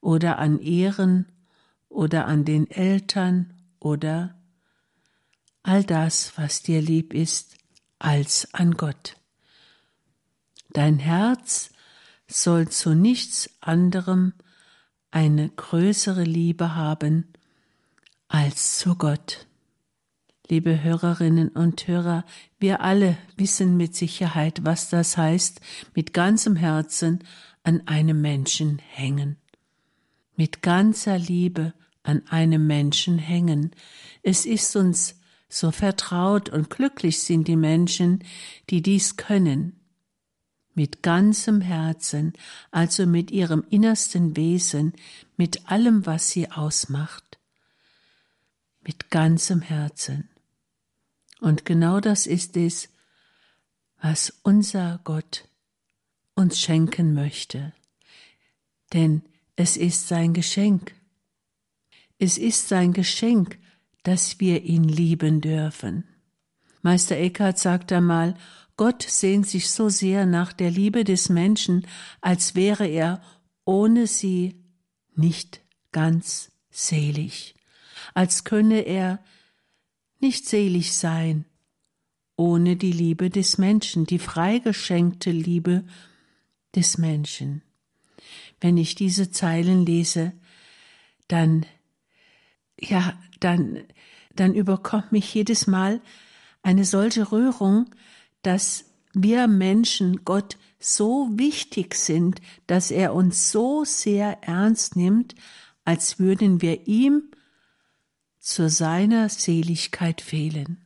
oder 0.00 0.38
an 0.38 0.60
Ehren 0.60 1.26
oder 1.96 2.26
an 2.26 2.44
den 2.44 2.70
Eltern 2.70 3.54
oder 3.80 4.34
all 5.62 5.82
das, 5.82 6.36
was 6.36 6.62
dir 6.62 6.82
lieb 6.82 7.14
ist, 7.14 7.56
als 7.98 8.52
an 8.52 8.72
Gott. 8.72 9.16
Dein 10.68 10.98
Herz 10.98 11.70
soll 12.28 12.68
zu 12.68 12.94
nichts 12.94 13.50
anderem 13.62 14.34
eine 15.10 15.48
größere 15.48 16.24
Liebe 16.24 16.74
haben 16.74 17.28
als 18.28 18.78
zu 18.78 18.96
Gott. 18.96 19.46
Liebe 20.50 20.82
Hörerinnen 20.82 21.48
und 21.48 21.88
Hörer, 21.88 22.26
wir 22.58 22.82
alle 22.82 23.16
wissen 23.36 23.78
mit 23.78 23.96
Sicherheit, 23.96 24.64
was 24.64 24.90
das 24.90 25.16
heißt, 25.16 25.62
mit 25.94 26.12
ganzem 26.12 26.56
Herzen 26.56 27.24
an 27.62 27.88
einem 27.88 28.20
Menschen 28.20 28.80
hängen. 28.80 29.38
Mit 30.36 30.60
ganzer 30.60 31.18
Liebe 31.18 31.72
an 32.06 32.26
einem 32.28 32.66
Menschen 32.66 33.18
hängen. 33.18 33.72
Es 34.22 34.46
ist 34.46 34.76
uns 34.76 35.16
so 35.48 35.70
vertraut 35.70 36.48
und 36.48 36.70
glücklich 36.70 37.22
sind 37.22 37.48
die 37.48 37.56
Menschen, 37.56 38.24
die 38.70 38.82
dies 38.82 39.16
können. 39.16 39.80
Mit 40.74 41.02
ganzem 41.02 41.60
Herzen, 41.60 42.34
also 42.70 43.06
mit 43.06 43.30
ihrem 43.30 43.64
innersten 43.70 44.36
Wesen, 44.36 44.92
mit 45.36 45.70
allem, 45.70 46.04
was 46.04 46.30
sie 46.30 46.50
ausmacht. 46.50 47.38
Mit 48.82 49.10
ganzem 49.10 49.62
Herzen. 49.62 50.28
Und 51.40 51.64
genau 51.64 52.00
das 52.00 52.26
ist 52.26 52.56
es, 52.56 52.88
was 54.00 54.32
unser 54.42 55.00
Gott 55.04 55.48
uns 56.34 56.60
schenken 56.60 57.14
möchte. 57.14 57.72
Denn 58.92 59.22
es 59.56 59.76
ist 59.76 60.08
sein 60.08 60.34
Geschenk. 60.34 60.95
Es 62.18 62.38
ist 62.38 62.68
sein 62.68 62.92
Geschenk, 62.92 63.58
dass 64.02 64.40
wir 64.40 64.62
ihn 64.62 64.84
lieben 64.84 65.40
dürfen. 65.40 66.04
Meister 66.82 67.16
Eckhart 67.16 67.58
sagt 67.58 67.92
einmal, 67.92 68.34
Gott 68.76 69.02
sehnt 69.02 69.46
sich 69.46 69.70
so 69.70 69.88
sehr 69.88 70.26
nach 70.26 70.52
der 70.52 70.70
Liebe 70.70 71.04
des 71.04 71.28
Menschen, 71.28 71.86
als 72.20 72.54
wäre 72.54 72.86
er 72.86 73.22
ohne 73.64 74.06
sie 74.06 74.62
nicht 75.14 75.62
ganz 75.92 76.50
selig, 76.70 77.54
als 78.14 78.44
könne 78.44 78.80
er 78.80 79.24
nicht 80.20 80.46
selig 80.46 80.94
sein 80.94 81.46
ohne 82.36 82.76
die 82.76 82.92
Liebe 82.92 83.30
des 83.30 83.58
Menschen, 83.58 84.04
die 84.04 84.18
freigeschenkte 84.18 85.30
Liebe 85.30 85.84
des 86.74 86.98
Menschen. 86.98 87.62
Wenn 88.60 88.76
ich 88.76 88.94
diese 88.94 89.30
Zeilen 89.30 89.84
lese, 89.84 90.32
dann, 91.28 91.66
ja, 92.80 93.14
dann, 93.40 93.84
dann 94.34 94.54
überkommt 94.54 95.12
mich 95.12 95.32
jedes 95.34 95.66
Mal 95.66 96.00
eine 96.62 96.84
solche 96.84 97.30
Rührung, 97.32 97.86
dass 98.42 98.84
wir 99.12 99.46
Menschen 99.46 100.24
Gott 100.24 100.58
so 100.78 101.30
wichtig 101.32 101.94
sind, 101.94 102.40
dass 102.66 102.90
er 102.90 103.14
uns 103.14 103.50
so 103.50 103.84
sehr 103.84 104.42
ernst 104.42 104.96
nimmt, 104.96 105.34
als 105.84 106.18
würden 106.18 106.60
wir 106.60 106.86
ihm 106.86 107.30
zu 108.38 108.68
seiner 108.68 109.28
Seligkeit 109.28 110.20
fehlen. 110.20 110.84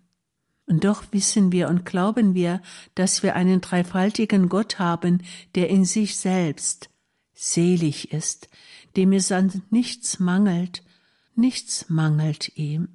Und 0.66 0.84
doch 0.84 1.02
wissen 1.10 1.50
wir 1.50 1.68
und 1.68 1.84
glauben 1.84 2.34
wir, 2.34 2.62
dass 2.94 3.24
wir 3.24 3.34
einen 3.34 3.60
dreifaltigen 3.60 4.48
Gott 4.48 4.78
haben, 4.78 5.22
der 5.56 5.68
in 5.68 5.84
sich 5.84 6.16
selbst 6.16 6.88
selig 7.34 8.12
ist, 8.12 8.48
dem 8.96 9.12
es 9.12 9.32
an 9.32 9.62
nichts 9.70 10.20
mangelt, 10.20 10.84
nichts 11.34 11.88
mangelt 11.88 12.56
ihm. 12.56 12.88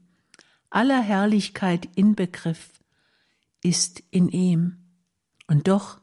Aller 0.70 1.02
Herrlichkeit 1.02 1.90
Inbegriff 1.96 2.72
ist 3.64 4.04
in 4.12 4.30
ihm. 4.30 4.78
Und 5.48 5.68
doch, 5.68 6.02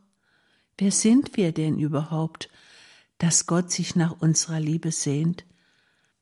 wer 0.78 0.90
sind 0.90 1.36
wir 1.36 1.52
denn 1.52 1.78
überhaupt, 1.78 2.48
dass 3.18 3.46
Gott 3.46 3.70
sich 3.70 3.96
nach 3.96 4.20
unserer 4.20 4.60
Liebe 4.60 4.92
sehnt? 4.92 5.44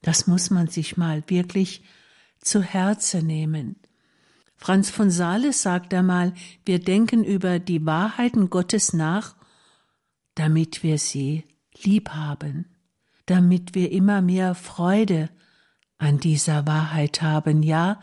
Das 0.02 0.26
muss 0.26 0.50
man 0.50 0.68
sich 0.68 0.96
mal 0.96 1.22
wirklich 1.28 1.84
zu 2.40 2.62
Herze 2.62 3.22
nehmen. 3.22 3.76
Franz 4.56 4.90
von 4.90 5.10
Sales 5.10 5.62
sagt 5.62 5.94
einmal, 5.94 6.34
wir 6.66 6.78
denken 6.78 7.24
über 7.24 7.58
die 7.58 7.86
Wahrheiten 7.86 8.50
Gottes 8.50 8.92
nach, 8.92 9.36
damit 10.34 10.82
wir 10.82 10.98
sie 10.98 11.44
lieb 11.82 12.10
haben, 12.10 12.66
damit 13.26 13.74
wir 13.74 13.90
immer 13.90 14.20
mehr 14.20 14.54
Freude 14.54 15.30
an 16.00 16.18
dieser 16.18 16.66
Wahrheit 16.66 17.22
haben, 17.22 17.62
ja, 17.62 18.00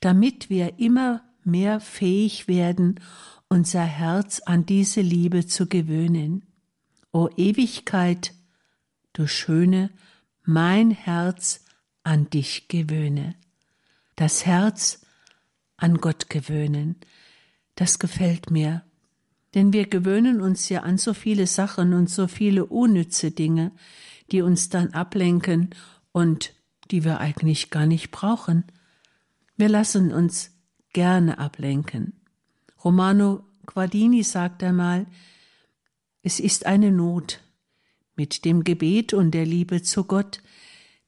damit 0.00 0.50
wir 0.50 0.78
immer 0.78 1.22
mehr 1.44 1.80
fähig 1.80 2.48
werden, 2.48 3.00
unser 3.48 3.84
Herz 3.84 4.40
an 4.44 4.66
diese 4.66 5.00
Liebe 5.00 5.46
zu 5.46 5.66
gewöhnen. 5.66 6.44
O 7.12 7.28
Ewigkeit, 7.36 8.34
du 9.14 9.26
Schöne, 9.26 9.90
mein 10.44 10.90
Herz 10.90 11.64
an 12.02 12.28
dich 12.28 12.68
gewöhne 12.68 13.34
das 14.16 14.46
Herz 14.46 15.06
an 15.76 15.98
Gott 15.98 16.28
gewöhnen. 16.30 16.96
Das 17.74 17.98
gefällt 17.98 18.50
mir. 18.50 18.82
Denn 19.54 19.72
wir 19.72 19.86
gewöhnen 19.86 20.40
uns 20.40 20.68
ja 20.68 20.82
an 20.82 20.98
so 20.98 21.14
viele 21.14 21.46
Sachen 21.46 21.94
und 21.94 22.10
so 22.10 22.26
viele 22.26 22.66
unnütze 22.66 23.30
Dinge, 23.30 23.72
die 24.32 24.42
uns 24.42 24.68
dann 24.70 24.92
ablenken 24.92 25.70
und 26.12 26.52
die 26.90 27.04
wir 27.04 27.20
eigentlich 27.20 27.70
gar 27.70 27.86
nicht 27.86 28.10
brauchen. 28.10 28.64
Wir 29.56 29.68
lassen 29.68 30.12
uns 30.12 30.52
gerne 30.92 31.38
ablenken. 31.38 32.20
Romano 32.84 33.44
Guardini 33.66 34.22
sagt 34.22 34.62
einmal, 34.62 35.06
es 36.22 36.40
ist 36.40 36.66
eine 36.66 36.90
Not 36.90 37.40
mit 38.16 38.44
dem 38.44 38.64
Gebet 38.64 39.12
und 39.12 39.32
der 39.32 39.44
Liebe 39.44 39.82
zu 39.82 40.04
Gott, 40.04 40.42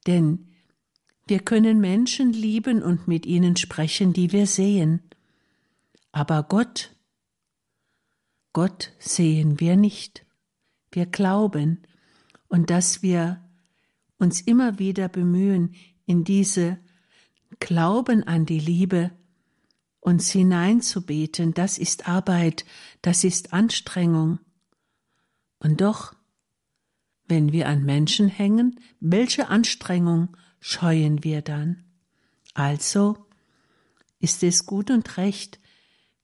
denn 0.07 0.49
wir 1.27 1.41
können 1.41 1.81
Menschen 1.81 2.33
lieben 2.33 2.83
und 2.83 3.09
mit 3.09 3.27
ihnen 3.27 3.57
sprechen, 3.57 4.13
die 4.13 4.33
wir 4.33 4.47
sehen. 4.47 5.03
Aber 6.13 6.43
Gott, 6.43 6.95
Gott 8.53 8.93
sehen 8.99 9.61
wir 9.61 9.77
nicht. 9.77 10.25
Wir 10.91 11.07
glauben 11.07 11.83
und 12.49 12.71
dass 12.71 13.03
wir 13.03 13.43
uns 14.19 14.41
immer 14.41 14.79
wieder 14.79 15.09
bemühen, 15.09 15.75
in 16.07 16.25
diese 16.25 16.79
Glauben 17.61 18.25
an 18.25 18.47
die 18.47 18.61
Liebe 18.61 19.11
uns 20.01 20.31
hineinzubeten, 20.31 21.55
das 21.55 21.79
ist 21.79 22.09
Arbeit, 22.09 22.65
das 23.03 23.25
ist 23.25 23.53
Anstrengung. 23.53 24.39
Und 25.59 25.81
doch, 25.81 26.15
wenn 27.27 27.53
wir 27.53 27.69
an 27.69 27.85
Menschen 27.85 28.29
hängen, 28.29 28.81
welche 29.01 29.49
Anstrengung 29.49 30.37
scheuen 30.61 31.25
wir 31.25 31.43
dann. 31.43 31.85
Also 32.55 33.27
ist 34.19 34.43
es 34.43 34.67
gut 34.67 34.91
und 34.91 35.17
recht, 35.17 35.61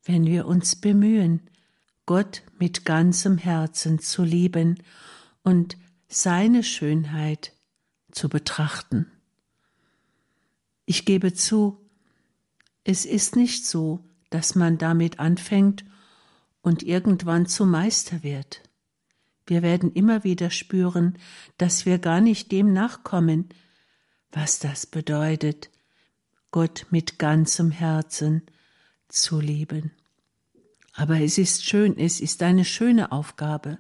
wenn 0.05 0.25
wir 0.25 0.47
uns 0.47 0.77
bemühen, 0.77 1.51
Gott 2.07 2.43
mit 2.59 2.85
ganzem 2.85 3.39
Herzen 3.39 3.99
zu 3.99 4.25
lieben 4.25 4.83
und 5.43 5.77
seine 6.09 6.63
Schönheit 6.63 7.54
zu 8.15 8.29
betrachten. 8.29 9.11
Ich 10.87 11.05
gebe 11.05 11.35
zu, 11.35 11.81
es 12.85 13.05
ist 13.05 13.37
nicht 13.37 13.67
so, 13.67 14.05
dass 14.31 14.55
man 14.55 14.79
damit 14.79 15.19
anfängt 15.19 15.85
und 16.63 16.83
irgendwann 16.83 17.47
zum 17.47 17.71
Meister 17.71 18.23
wird. 18.23 18.63
Wir 19.47 19.63
werden 19.63 19.93
immer 19.93 20.25
wieder 20.25 20.51
spüren, 20.51 21.19
dass 21.59 21.85
wir 21.85 21.99
gar 21.99 22.21
nicht 22.21 22.51
dem 22.53 22.73
nachkommen, 22.73 23.51
was 24.33 24.59
das 24.59 24.87
bedeutet, 24.87 25.71
Gott 26.51 26.87
mit 26.91 27.19
ganzem 27.19 27.71
Herzen 27.71 28.43
zu 29.09 29.41
lieben. 29.41 29.93
Aber 30.93 31.21
es 31.21 31.39
ist 31.39 31.65
schön, 31.65 31.99
es 31.99 32.21
ist 32.21 32.43
eine 32.43 32.65
schöne 32.65 33.13
Aufgabe. 33.13 33.79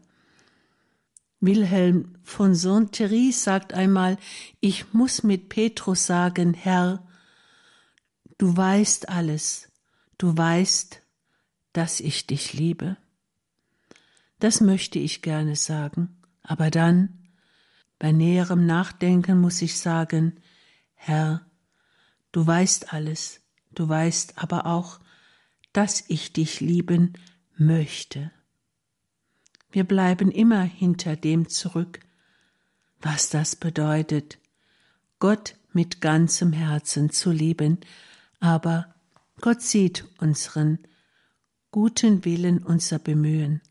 Wilhelm 1.44 2.16
von 2.22 2.54
Saint-Thierry 2.54 3.33
sagt 3.33 3.74
einmal, 3.74 4.16
ich 4.61 4.92
muss 4.94 5.22
mit 5.22 5.48
Petrus 5.48 6.07
sagen, 6.07 6.54
Herr, 6.54 7.07
du 8.38 8.57
weißt 8.57 9.09
alles, 9.09 9.70
du 10.18 10.37
weißt, 10.37 11.02
dass 11.72 12.00
ich 12.00 12.26
dich 12.26 12.54
liebe. 12.54 12.96
Das 14.38 14.61
möchte 14.61 14.98
ich 14.98 15.22
gerne 15.22 15.57
sagen, 15.57 16.16
aber 16.42 16.70
dann, 16.70 17.20
bei 17.98 18.12
näherem 18.12 18.66
Nachdenken 18.66 19.40
muss 19.40 19.62
ich 19.62 19.78
sagen, 19.78 20.40
Herr, 20.94 21.46
du 22.33 22.46
weißt 22.46 22.92
alles, 22.92 23.40
du 23.72 23.88
weißt 23.88 24.38
aber 24.38 24.66
auch, 24.66 25.00
dass 25.72 26.04
ich 26.09 26.33
dich 26.33 26.61
lieben 26.61 27.14
möchte. 27.57 28.30
Wir 29.74 29.82
bleiben 29.82 30.30
immer 30.30 30.62
hinter 30.62 31.16
dem 31.16 31.48
zurück, 31.48 31.98
was 33.00 33.28
das 33.28 33.56
bedeutet, 33.56 34.38
Gott 35.18 35.56
mit 35.72 36.00
ganzem 36.00 36.52
Herzen 36.52 37.10
zu 37.10 37.32
lieben, 37.32 37.80
aber 38.38 38.94
Gott 39.40 39.62
sieht 39.62 40.04
unseren 40.18 40.78
guten 41.72 42.24
Willen, 42.24 42.62
unser 42.62 43.00
Bemühen, 43.00 43.62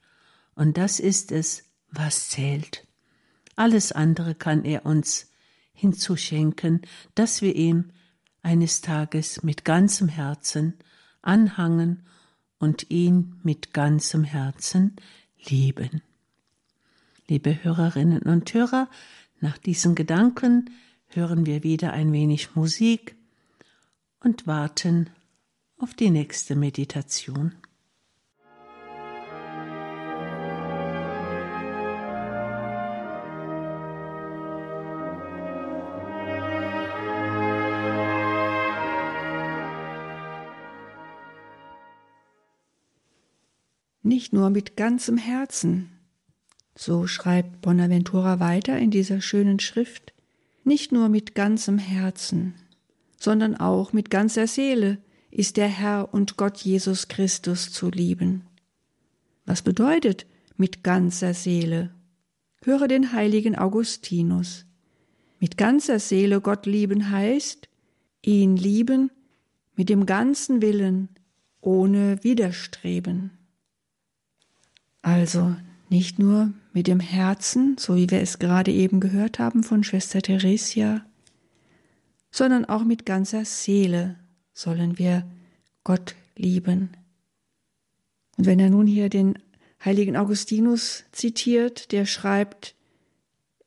und 0.56 0.76
das 0.78 1.00
ist 1.00 1.32
es, 1.32 1.64
was 1.90 2.28
zählt. 2.28 2.86
Alles 3.56 3.94
andere 3.94 4.36
kann 4.36 4.66
er 4.66 4.86
uns 4.86 5.32
hinzuschenken, 5.72 6.82
dass 7.16 7.42
wir 7.42 7.56
ihm 7.56 7.92
eines 8.42 8.82
Tages 8.82 9.42
mit 9.42 9.64
ganzem 9.64 10.10
Herzen 10.10 10.74
anhangen 11.22 12.06
und 12.60 12.92
ihn 12.92 13.40
mit 13.42 13.74
ganzem 13.74 14.26
Herzen 14.26 14.98
lieben. 15.50 16.02
Liebe 17.28 17.64
Hörerinnen 17.64 18.24
und 18.24 18.54
Hörer, 18.54 18.90
nach 19.40 19.58
diesen 19.58 19.96
Gedanken 19.96 20.70
hören 21.08 21.46
wir 21.46 21.64
wieder 21.64 21.94
ein 21.94 22.12
wenig 22.12 22.56
Musik 22.56 23.16
und 24.20 24.48
warten 24.48 25.10
auf 25.78 25.94
die 25.94 26.10
nächste 26.10 26.56
Meditation. 26.56 27.54
Nicht 44.06 44.34
nur 44.34 44.50
mit 44.50 44.76
ganzem 44.76 45.18
Herzen, 45.18 45.90
so 46.76 47.08
schreibt 47.08 47.62
Bonaventura 47.62 48.42
weiter 48.42 48.78
in 48.78 48.92
dieser 48.92 49.22
schönen 49.22 49.62
Schrift, 49.62 50.14
nicht 50.66 50.92
nur 50.92 51.08
mit 51.08 51.36
ganzem 51.36 51.78
Herzen, 51.78 52.54
sondern 53.18 53.56
auch 53.56 53.94
mit 53.94 54.10
ganzer 54.10 54.46
Seele 54.46 54.98
ist 55.32 55.56
der 55.56 55.70
Herr 55.70 56.14
und 56.14 56.36
Gott 56.36 56.58
Jesus 56.58 57.08
Christus 57.08 57.72
zu 57.72 57.90
lieben. 57.90 58.44
Was 59.46 59.62
bedeutet 59.62 60.26
mit 60.58 60.84
ganzer 60.84 61.34
Seele? 61.34 61.92
Höre 62.62 62.90
den 62.90 63.14
heiligen 63.14 63.58
Augustinus. 63.58 64.66
Mit 65.40 65.58
ganzer 65.58 66.00
Seele 66.00 66.42
Gott 66.42 66.66
lieben 66.66 67.10
heißt, 67.10 67.70
ihn 68.22 68.58
lieben 68.58 69.12
mit 69.76 69.88
dem 69.88 70.06
ganzen 70.06 70.62
Willen, 70.62 71.08
ohne 71.62 72.22
Widerstreben. 72.24 73.32
Also 75.04 75.56
nicht 75.90 76.18
nur 76.18 76.52
mit 76.72 76.88
dem 76.88 77.00
Herzen, 77.00 77.78
so 77.78 77.96
wie 77.96 78.10
wir 78.10 78.22
es 78.22 78.40
gerade 78.40 78.72
eben 78.72 79.00
gehört 79.00 79.38
haben 79.38 79.62
von 79.62 79.84
Schwester 79.84 80.22
Theresia, 80.22 81.06
sondern 82.32 82.66
auch 82.66 82.84
mit 82.84 83.06
ganzer 83.06 83.46
Seele 83.46 84.16
sollen 84.54 84.98
wir 84.98 85.28
Gott 85.84 86.16
lieben. 86.36 86.90
Und 88.38 88.48
wenn 88.48 88.60
er 88.60 88.72
nun 88.72 88.88
hier 88.88 89.10
den 89.10 89.38
heiligen 89.84 90.18
Augustinus 90.18 91.04
zitiert, 91.12 91.92
der 91.92 92.06
schreibt, 92.06 92.74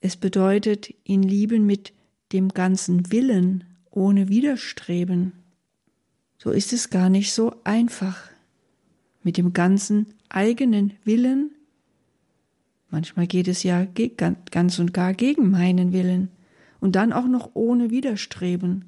es 0.00 0.16
bedeutet 0.16 0.92
ihn 1.04 1.22
lieben 1.22 1.66
mit 1.66 1.92
dem 2.32 2.48
ganzen 2.48 3.12
Willen, 3.12 3.64
ohne 3.90 4.28
Widerstreben, 4.28 5.32
so 6.38 6.50
ist 6.50 6.72
es 6.72 6.90
gar 6.90 7.08
nicht 7.08 7.32
so 7.32 7.54
einfach. 7.64 8.30
Mit 9.22 9.36
dem 9.36 9.52
ganzen 9.52 10.15
eigenen 10.30 10.92
Willen 11.04 11.50
Manchmal 12.90 13.26
geht 13.26 13.48
es 13.48 13.62
ja 13.62 13.84
ganz 13.84 14.78
und 14.78 14.94
gar 14.94 15.12
gegen 15.12 15.50
meinen 15.50 15.92
Willen 15.92 16.30
und 16.80 16.96
dann 16.96 17.12
auch 17.12 17.26
noch 17.26 17.50
ohne 17.54 17.90
Widerstreben, 17.90 18.84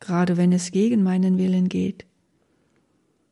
gerade 0.00 0.36
wenn 0.36 0.52
es 0.52 0.70
gegen 0.70 1.02
meinen 1.02 1.38
Willen 1.38 1.68
geht. 1.68 2.06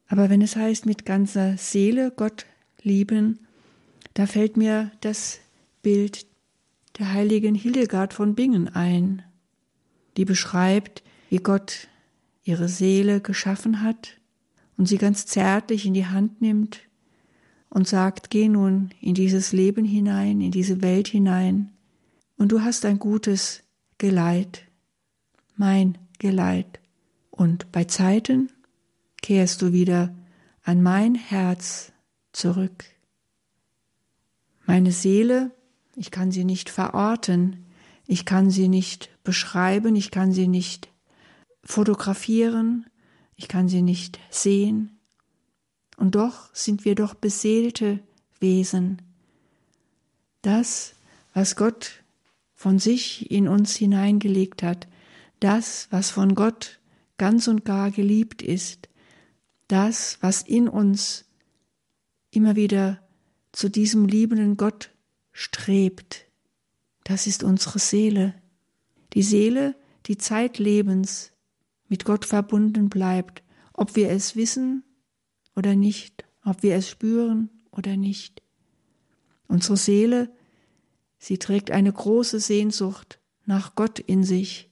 Aber 0.08 0.30
wenn 0.30 0.42
es 0.42 0.54
heißt, 0.54 0.86
mit 0.86 1.04
ganzer 1.04 1.56
Seele 1.56 2.12
Gott 2.14 2.46
lieben, 2.82 3.40
da 4.14 4.26
fällt 4.26 4.56
mir 4.56 4.92
das 5.00 5.40
Bild 5.82 6.26
der 6.98 7.12
heiligen 7.12 7.54
Hildegard 7.54 8.14
von 8.14 8.34
Bingen 8.34 8.68
ein, 8.68 9.22
die 10.16 10.24
beschreibt, 10.24 11.02
wie 11.30 11.38
Gott 11.38 11.88
ihre 12.44 12.68
Seele 12.68 13.20
geschaffen 13.20 13.82
hat 13.82 14.18
und 14.76 14.86
sie 14.86 14.98
ganz 14.98 15.26
zärtlich 15.26 15.84
in 15.84 15.94
die 15.94 16.06
Hand 16.06 16.40
nimmt 16.40 16.85
und 17.68 17.88
sagt, 17.88 18.30
geh 18.30 18.48
nun 18.48 18.90
in 19.00 19.14
dieses 19.14 19.52
Leben 19.52 19.84
hinein, 19.84 20.40
in 20.40 20.50
diese 20.50 20.82
Welt 20.82 21.08
hinein, 21.08 21.72
und 22.36 22.52
du 22.52 22.62
hast 22.62 22.84
ein 22.84 22.98
gutes 22.98 23.62
Geleit, 23.98 24.64
mein 25.56 25.98
Geleit, 26.18 26.80
und 27.30 27.70
bei 27.72 27.84
Zeiten 27.84 28.50
kehrst 29.22 29.62
du 29.62 29.72
wieder 29.72 30.14
an 30.62 30.82
mein 30.82 31.14
Herz 31.14 31.92
zurück. 32.32 32.84
Meine 34.66 34.92
Seele, 34.92 35.52
ich 35.94 36.10
kann 36.10 36.30
sie 36.30 36.44
nicht 36.44 36.70
verorten, 36.70 37.66
ich 38.06 38.24
kann 38.24 38.50
sie 38.50 38.68
nicht 38.68 39.10
beschreiben, 39.24 39.96
ich 39.96 40.10
kann 40.10 40.32
sie 40.32 40.48
nicht 40.48 40.88
fotografieren, 41.64 42.86
ich 43.36 43.48
kann 43.48 43.68
sie 43.68 43.82
nicht 43.82 44.18
sehen, 44.30 44.95
und 45.96 46.14
doch 46.14 46.54
sind 46.54 46.84
wir 46.84 46.94
doch 46.94 47.14
beseelte 47.14 48.00
Wesen. 48.38 49.02
Das, 50.42 50.94
was 51.34 51.56
Gott 51.56 52.02
von 52.54 52.78
sich 52.78 53.30
in 53.30 53.48
uns 53.48 53.74
hineingelegt 53.76 54.62
hat, 54.62 54.86
das, 55.40 55.88
was 55.90 56.10
von 56.10 56.34
Gott 56.34 56.78
ganz 57.18 57.48
und 57.48 57.64
gar 57.64 57.90
geliebt 57.90 58.42
ist, 58.42 58.88
das, 59.68 60.18
was 60.20 60.42
in 60.42 60.68
uns 60.68 61.24
immer 62.30 62.56
wieder 62.56 63.00
zu 63.52 63.68
diesem 63.68 64.06
liebenden 64.06 64.56
Gott 64.56 64.90
strebt, 65.32 66.26
das 67.04 67.26
ist 67.26 67.42
unsere 67.42 67.78
Seele. 67.78 68.34
Die 69.12 69.22
Seele, 69.22 69.74
die 70.06 70.18
zeitlebens 70.18 71.32
mit 71.88 72.04
Gott 72.04 72.24
verbunden 72.24 72.88
bleibt, 72.88 73.42
ob 73.72 73.96
wir 73.96 74.10
es 74.10 74.36
wissen 74.36 74.82
oder 75.56 75.74
nicht, 75.74 76.24
ob 76.44 76.62
wir 76.62 76.76
es 76.76 76.88
spüren 76.88 77.50
oder 77.70 77.96
nicht. 77.96 78.42
Unsere 79.48 79.76
Seele, 79.76 80.30
sie 81.18 81.38
trägt 81.38 81.70
eine 81.70 81.92
große 81.92 82.38
Sehnsucht 82.40 83.18
nach 83.44 83.74
Gott 83.74 83.98
in 83.98 84.22
sich, 84.22 84.70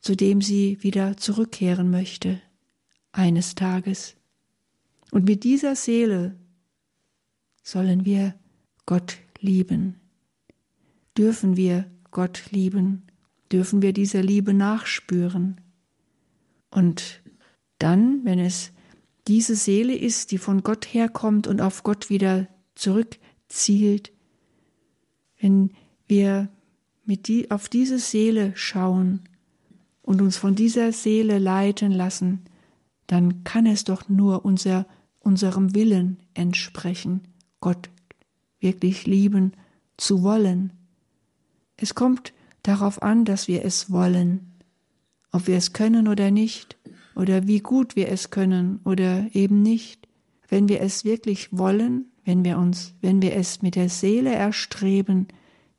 zu 0.00 0.14
dem 0.14 0.40
sie 0.40 0.82
wieder 0.82 1.16
zurückkehren 1.16 1.90
möchte, 1.90 2.40
eines 3.12 3.54
Tages. 3.54 4.14
Und 5.10 5.24
mit 5.24 5.44
dieser 5.44 5.74
Seele 5.74 6.38
sollen 7.62 8.04
wir 8.04 8.34
Gott 8.86 9.18
lieben. 9.40 10.00
Dürfen 11.16 11.56
wir 11.56 11.90
Gott 12.10 12.50
lieben, 12.50 13.06
dürfen 13.50 13.82
wir 13.82 13.92
dieser 13.92 14.22
Liebe 14.22 14.54
nachspüren. 14.54 15.60
Und 16.70 17.22
dann, 17.78 18.24
wenn 18.24 18.38
es 18.38 18.72
diese 19.28 19.54
Seele 19.54 19.94
ist, 19.94 20.30
die 20.32 20.38
von 20.38 20.62
Gott 20.62 20.86
herkommt 20.86 21.46
und 21.46 21.60
auf 21.60 21.82
Gott 21.82 22.08
wieder 22.08 22.48
zurückzielt, 22.74 24.10
wenn 25.38 25.72
wir 26.06 26.48
mit 27.04 27.28
die, 27.28 27.50
auf 27.50 27.68
diese 27.68 27.98
Seele 27.98 28.52
schauen 28.56 29.20
und 30.00 30.22
uns 30.22 30.38
von 30.38 30.54
dieser 30.54 30.92
Seele 30.92 31.38
leiten 31.38 31.92
lassen, 31.92 32.40
dann 33.06 33.44
kann 33.44 33.66
es 33.66 33.84
doch 33.84 34.08
nur 34.08 34.46
unser, 34.46 34.86
unserem 35.20 35.74
Willen 35.74 36.22
entsprechen, 36.32 37.28
Gott 37.60 37.90
wirklich 38.60 39.06
lieben 39.06 39.52
zu 39.98 40.22
wollen. 40.22 40.72
Es 41.76 41.94
kommt 41.94 42.32
darauf 42.62 43.02
an, 43.02 43.26
dass 43.26 43.46
wir 43.46 43.62
es 43.64 43.90
wollen, 43.90 44.54
ob 45.32 45.46
wir 45.46 45.56
es 45.58 45.74
können 45.74 46.08
oder 46.08 46.30
nicht, 46.30 46.77
oder 47.18 47.48
wie 47.48 47.58
gut 47.58 47.96
wir 47.96 48.08
es 48.08 48.30
können 48.30 48.80
oder 48.84 49.26
eben 49.34 49.60
nicht. 49.60 50.08
Wenn 50.48 50.68
wir 50.68 50.80
es 50.80 51.04
wirklich 51.04 51.48
wollen, 51.50 52.06
wenn 52.24 52.44
wir 52.44 52.58
uns, 52.58 52.94
wenn 53.00 53.20
wir 53.20 53.34
es 53.34 53.60
mit 53.60 53.74
der 53.74 53.88
Seele 53.88 54.32
erstreben, 54.32 55.26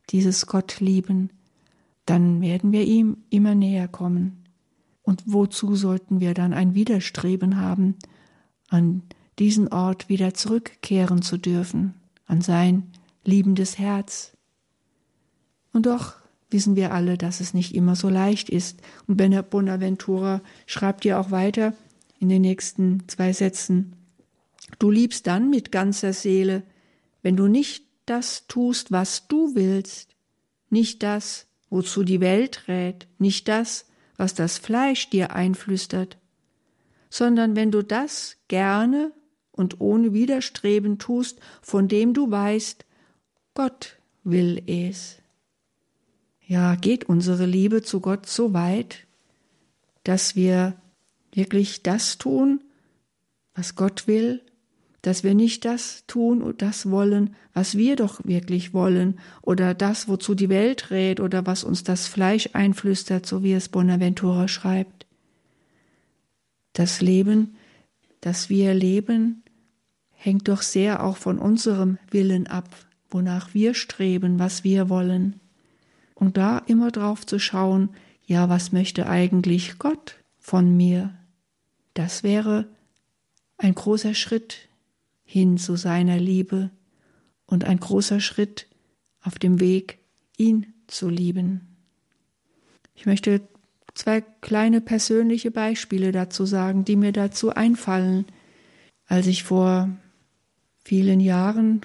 dieses 0.10 0.48
Gott 0.48 0.82
lieben, 0.82 1.30
dann 2.06 2.42
werden 2.42 2.72
wir 2.72 2.84
ihm 2.86 3.18
immer 3.30 3.56
näher 3.56 3.88
kommen. 3.88 4.44
Und 5.02 5.24
wozu 5.26 5.76
sollten 5.76 6.20
wir 6.20 6.34
dann 6.34 6.54
ein 6.54 6.76
Widerstreben 6.76 7.58
haben, 7.58 7.96
an 8.68 9.04
diesen 9.40 9.70
Ort 9.70 10.10
wieder 10.10 10.34
zurückkehren 10.34 11.22
zu 11.22 11.38
dürfen, 11.38 11.94
an 12.26 12.42
sein 12.42 12.92
liebendes 13.24 13.80
Herz? 13.80 14.36
Und 15.72 15.86
doch 15.86 16.16
wissen 16.50 16.76
wir 16.76 16.94
alle, 16.94 17.18
dass 17.18 17.40
es 17.40 17.54
nicht 17.54 17.76
immer 17.76 17.96
so 17.96 18.10
leicht 18.10 18.50
ist. 18.50 18.82
Und 19.08 19.18
Bonaventura 19.50 20.42
schreibt 20.66 21.06
ja 21.06 21.20
auch 21.20 21.32
weiter 21.32 21.74
in 22.20 22.30
den 22.30 22.42
nächsten 22.42 23.08
zwei 23.08 23.34
Sätzen, 23.34 23.94
du 24.78 24.92
liebst 24.92 25.28
dann 25.28 25.50
mit 25.50 25.72
ganzer 25.72 26.14
Seele, 26.14 26.64
wenn 27.22 27.36
du 27.36 27.48
nicht 27.48 27.86
das 28.06 28.48
tust, 28.48 28.92
was 28.92 29.28
du 29.28 29.56
willst, 29.56 30.16
nicht 30.70 31.04
das, 31.04 31.48
wozu 31.70 32.04
die 32.04 32.20
Welt 32.20 32.68
rät, 32.68 33.08
nicht 33.20 33.48
das, 33.48 33.86
was 34.18 34.34
das 34.34 34.58
Fleisch 34.58 35.10
dir 35.10 35.34
einflüstert, 35.34 36.18
sondern 37.10 37.56
wenn 37.56 37.72
du 37.72 37.84
das 37.84 38.38
gerne 38.48 39.12
und 39.52 39.80
ohne 39.80 40.14
Widerstreben 40.14 41.00
tust, 41.00 41.40
von 41.62 41.88
dem 41.88 42.14
du 42.14 42.30
weißt, 42.30 42.86
Gott 43.54 43.98
will 44.24 44.62
es. 44.68 45.19
Ja, 46.50 46.74
geht 46.74 47.04
unsere 47.04 47.46
Liebe 47.46 47.84
zu 47.84 48.00
Gott 48.00 48.26
so 48.26 48.54
weit, 48.54 49.06
dass 50.04 50.36
wir 50.36 50.74
wirklich 51.32 51.84
das 51.84 52.18
tun, 52.18 52.62
was 53.54 53.76
Gott 53.76 54.08
will, 54.08 54.42
dass 55.04 55.24
wir 55.24 55.36
nicht 55.36 55.64
das 55.64 56.06
tun 56.08 56.42
und 56.42 56.64
das 56.64 56.90
wollen, 56.90 57.36
was 57.54 57.78
wir 57.78 57.96
doch 57.96 58.22
wirklich 58.26 58.74
wollen, 58.74 59.20
oder 59.44 59.76
das, 59.76 60.08
wozu 60.08 60.34
die 60.34 60.50
Welt 60.50 60.90
rät, 60.90 61.20
oder 61.20 61.46
was 61.46 61.64
uns 61.64 61.84
das 61.84 62.08
Fleisch 62.08 62.50
einflüstert, 62.54 63.28
so 63.28 63.44
wie 63.44 63.54
es 63.54 63.70
Bonaventura 63.70 64.48
schreibt. 64.48 65.06
Das 66.74 67.00
Leben, 67.00 67.58
das 68.22 68.50
wir 68.50 68.74
leben, 68.74 69.44
hängt 70.14 70.48
doch 70.48 70.64
sehr 70.64 71.04
auch 71.04 71.18
von 71.18 71.38
unserem 71.38 72.00
Willen 72.10 72.48
ab, 72.48 72.68
wonach 73.12 73.54
wir 73.54 73.76
streben, 73.76 74.40
was 74.40 74.64
wir 74.64 74.90
wollen. 74.90 75.40
Und 76.20 76.36
da 76.36 76.58
immer 76.68 76.92
drauf 76.92 77.26
zu 77.26 77.40
schauen, 77.40 77.92
ja, 78.26 78.50
was 78.50 78.74
möchte 78.74 79.08
eigentlich 79.08 79.80
Gott 79.80 80.16
von 80.38 80.76
mir? 80.76 81.14
Das 81.94 82.24
wäre 82.24 82.68
ein 83.58 83.74
großer 83.74 84.14
Schritt 84.14 84.68
hin 85.24 85.58
zu 85.58 85.78
seiner 85.78 86.20
Liebe 86.20 86.72
und 87.46 87.64
ein 87.64 87.80
großer 87.80 88.20
Schritt 88.20 88.68
auf 89.22 89.40
dem 89.40 89.62
Weg, 89.62 90.00
ihn 90.36 90.74
zu 90.88 91.08
lieben. 91.08 91.78
Ich 92.96 93.06
möchte 93.06 93.42
zwei 93.94 94.20
kleine 94.20 94.82
persönliche 94.82 95.52
Beispiele 95.52 96.12
dazu 96.12 96.46
sagen, 96.46 96.84
die 96.84 96.98
mir 96.98 97.14
dazu 97.14 97.52
einfallen. 97.52 98.26
Als 99.06 99.26
ich 99.26 99.44
vor 99.44 99.90
vielen 100.84 101.22
Jahren, 101.22 101.80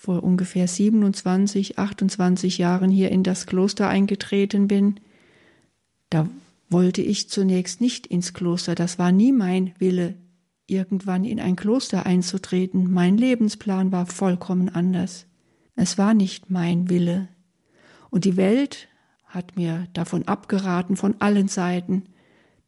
vor 0.00 0.24
ungefähr 0.24 0.66
27, 0.66 1.78
28 1.78 2.56
Jahren 2.56 2.90
hier 2.90 3.10
in 3.10 3.22
das 3.22 3.44
Kloster 3.44 3.86
eingetreten 3.86 4.66
bin, 4.66 4.98
da 6.08 6.26
wollte 6.70 7.02
ich 7.02 7.28
zunächst 7.28 7.82
nicht 7.82 8.06
ins 8.06 8.32
Kloster, 8.32 8.74
das 8.74 8.98
war 8.98 9.12
nie 9.12 9.30
mein 9.30 9.74
Wille, 9.78 10.14
irgendwann 10.66 11.26
in 11.26 11.38
ein 11.38 11.54
Kloster 11.54 12.06
einzutreten. 12.06 12.90
Mein 12.90 13.18
Lebensplan 13.18 13.92
war 13.92 14.06
vollkommen 14.06 14.70
anders. 14.70 15.26
Es 15.76 15.98
war 15.98 16.14
nicht 16.14 16.48
mein 16.48 16.88
Wille. 16.88 17.28
Und 18.08 18.24
die 18.24 18.38
Welt 18.38 18.88
hat 19.26 19.56
mir 19.56 19.86
davon 19.92 20.26
abgeraten, 20.26 20.96
von 20.96 21.16
allen 21.18 21.48
Seiten. 21.48 22.04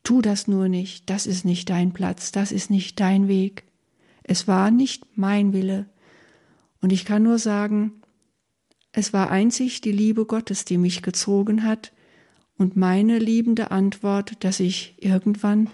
Tu 0.04 0.20
das 0.20 0.48
nur 0.48 0.68
nicht, 0.68 1.08
das 1.08 1.26
ist 1.26 1.46
nicht 1.46 1.70
dein 1.70 1.92
Platz, 1.92 2.30
das 2.30 2.52
ist 2.52 2.68
nicht 2.68 3.00
dein 3.00 3.26
Weg. 3.26 3.64
Es 4.22 4.46
war 4.46 4.70
nicht 4.70 5.16
mein 5.16 5.54
Wille. 5.54 5.86
Und 6.82 6.92
ich 6.92 7.06
kann 7.06 7.22
nur 7.22 7.38
sagen, 7.38 8.02
es 8.92 9.14
war 9.14 9.30
einzig 9.30 9.80
die 9.80 9.92
Liebe 9.92 10.26
Gottes, 10.26 10.66
die 10.66 10.76
mich 10.76 11.00
gezogen 11.00 11.62
hat, 11.62 11.92
und 12.58 12.76
meine 12.76 13.18
liebende 13.18 13.70
Antwort, 13.70 14.44
dass 14.44 14.60
ich 14.60 14.94
irgendwann 14.98 15.70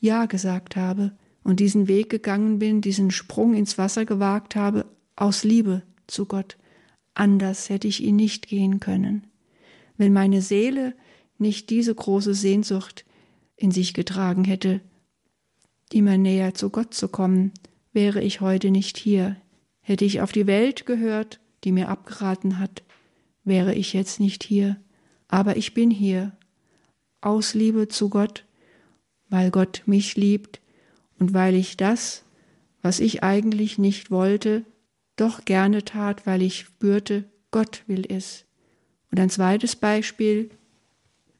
Ja 0.00 0.26
gesagt 0.26 0.76
habe 0.76 1.12
und 1.44 1.60
diesen 1.60 1.88
Weg 1.88 2.08
gegangen 2.08 2.58
bin, 2.58 2.80
diesen 2.80 3.10
Sprung 3.10 3.54
ins 3.54 3.76
Wasser 3.76 4.06
gewagt 4.06 4.56
habe, 4.56 4.86
aus 5.14 5.44
Liebe 5.44 5.82
zu 6.06 6.26
Gott. 6.26 6.56
Anders 7.14 7.68
hätte 7.68 7.86
ich 7.86 8.02
ihn 8.02 8.16
nicht 8.16 8.48
gehen 8.48 8.80
können. 8.80 9.26
Wenn 9.98 10.12
meine 10.12 10.40
Seele 10.42 10.94
nicht 11.38 11.70
diese 11.70 11.94
große 11.94 12.34
Sehnsucht 12.34 13.04
in 13.56 13.70
sich 13.70 13.94
getragen 13.94 14.44
hätte, 14.44 14.80
immer 15.92 16.16
näher 16.16 16.54
zu 16.54 16.70
Gott 16.70 16.94
zu 16.94 17.08
kommen, 17.08 17.52
wäre 17.92 18.22
ich 18.22 18.40
heute 18.40 18.70
nicht 18.70 18.96
hier. 18.96 19.36
Hätte 19.82 20.04
ich 20.04 20.20
auf 20.20 20.32
die 20.32 20.46
Welt 20.46 20.86
gehört, 20.86 21.40
die 21.64 21.72
mir 21.72 21.88
abgeraten 21.88 22.58
hat, 22.58 22.82
wäre 23.44 23.74
ich 23.74 23.92
jetzt 23.92 24.20
nicht 24.20 24.42
hier. 24.42 24.76
Aber 25.28 25.56
ich 25.56 25.74
bin 25.74 25.90
hier, 25.90 26.32
aus 27.20 27.54
Liebe 27.54 27.88
zu 27.88 28.08
Gott, 28.08 28.44
weil 29.28 29.50
Gott 29.50 29.82
mich 29.86 30.16
liebt 30.16 30.60
und 31.18 31.32
weil 31.34 31.54
ich 31.54 31.76
das, 31.76 32.24
was 32.82 33.00
ich 33.00 33.22
eigentlich 33.22 33.78
nicht 33.78 34.10
wollte, 34.10 34.64
doch 35.16 35.44
gerne 35.44 35.84
tat, 35.84 36.26
weil 36.26 36.42
ich 36.42 36.58
spürte, 36.60 37.24
Gott 37.50 37.84
will 37.86 38.04
es. 38.08 38.44
Und 39.10 39.20
ein 39.20 39.30
zweites 39.30 39.76
Beispiel, 39.76 40.50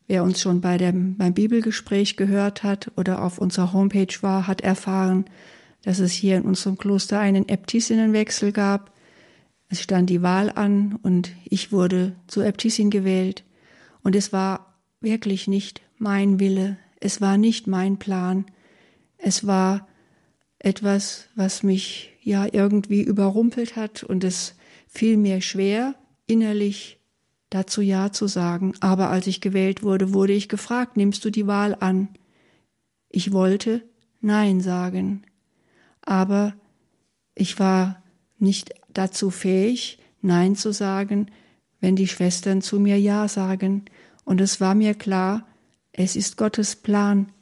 wer 0.06 0.22
uns 0.22 0.40
schon 0.40 0.60
bei 0.60 0.78
dem, 0.78 1.16
beim 1.16 1.34
Bibelgespräch 1.34 2.16
gehört 2.16 2.62
hat 2.62 2.92
oder 2.96 3.22
auf 3.22 3.38
unserer 3.38 3.72
Homepage 3.72 4.14
war, 4.20 4.46
hat 4.46 4.60
erfahren, 4.60 5.24
dass 5.82 5.98
es 5.98 6.12
hier 6.12 6.36
in 6.36 6.44
unserem 6.44 6.78
Kloster 6.78 7.18
einen 7.18 7.48
Äbtissinnenwechsel 7.48 8.52
gab. 8.52 8.92
Es 9.68 9.82
stand 9.82 10.10
die 10.10 10.22
Wahl 10.22 10.50
an 10.50 10.98
und 11.02 11.32
ich 11.44 11.72
wurde 11.72 12.14
zur 12.26 12.44
Äbtissin 12.44 12.90
gewählt. 12.90 13.44
Und 14.02 14.16
es 14.16 14.32
war 14.32 14.76
wirklich 15.00 15.48
nicht 15.48 15.82
mein 15.98 16.40
Wille, 16.40 16.78
es 17.00 17.20
war 17.20 17.36
nicht 17.36 17.66
mein 17.66 17.98
Plan, 17.98 18.46
es 19.18 19.46
war 19.46 19.88
etwas, 20.58 21.28
was 21.34 21.62
mich 21.62 22.12
ja 22.22 22.46
irgendwie 22.50 23.02
überrumpelt 23.02 23.76
hat 23.76 24.02
und 24.04 24.24
es 24.24 24.54
fiel 24.88 25.16
mir 25.16 25.40
schwer, 25.40 25.94
innerlich 26.26 26.98
dazu 27.50 27.82
Ja 27.82 28.12
zu 28.12 28.26
sagen. 28.26 28.74
Aber 28.80 29.10
als 29.10 29.26
ich 29.26 29.40
gewählt 29.40 29.82
wurde, 29.82 30.14
wurde 30.14 30.32
ich 30.32 30.48
gefragt, 30.48 30.96
nimmst 30.96 31.24
du 31.24 31.30
die 31.30 31.46
Wahl 31.46 31.76
an? 31.78 32.08
Ich 33.08 33.32
wollte 33.32 33.82
Nein 34.20 34.60
sagen. 34.60 35.24
Aber 36.02 36.54
ich 37.34 37.58
war 37.58 38.02
nicht 38.38 38.74
dazu 38.92 39.30
fähig, 39.30 39.98
Nein 40.20 40.54
zu 40.54 40.72
sagen, 40.72 41.30
wenn 41.80 41.96
die 41.96 42.06
Schwestern 42.06 42.62
zu 42.62 42.78
mir 42.78 42.98
Ja 42.98 43.26
sagen. 43.28 43.84
Und 44.24 44.40
es 44.40 44.60
war 44.60 44.74
mir 44.74 44.94
klar, 44.94 45.46
es 45.92 46.16
ist 46.16 46.36
Gottes 46.36 46.76
Plan, 46.76 47.32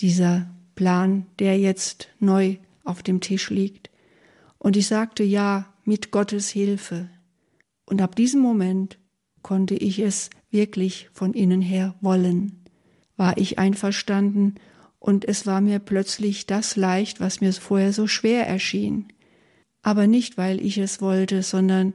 dieser 0.00 0.48
Plan, 0.74 1.26
der 1.38 1.58
jetzt 1.58 2.08
neu 2.20 2.56
auf 2.84 3.02
dem 3.02 3.20
Tisch 3.20 3.50
liegt. 3.50 3.90
Und 4.58 4.76
ich 4.76 4.86
sagte 4.86 5.24
ja 5.24 5.66
mit 5.84 6.10
Gottes 6.10 6.48
Hilfe. 6.48 7.08
Und 7.84 8.00
ab 8.00 8.16
diesem 8.16 8.40
Moment 8.40 8.98
konnte 9.42 9.74
ich 9.74 9.98
es 9.98 10.30
wirklich 10.50 11.10
von 11.12 11.34
innen 11.34 11.60
her 11.60 11.94
wollen. 12.00 12.64
War 13.16 13.36
ich 13.36 13.58
einverstanden 13.58 14.54
und 15.04 15.28
es 15.28 15.46
war 15.46 15.60
mir 15.60 15.80
plötzlich 15.80 16.46
das 16.46 16.76
leicht, 16.76 17.20
was 17.20 17.42
mir 17.42 17.52
vorher 17.52 17.92
so 17.92 18.06
schwer 18.06 18.48
erschien. 18.48 19.04
Aber 19.82 20.06
nicht, 20.06 20.38
weil 20.38 20.64
ich 20.64 20.78
es 20.78 21.02
wollte, 21.02 21.42
sondern 21.42 21.92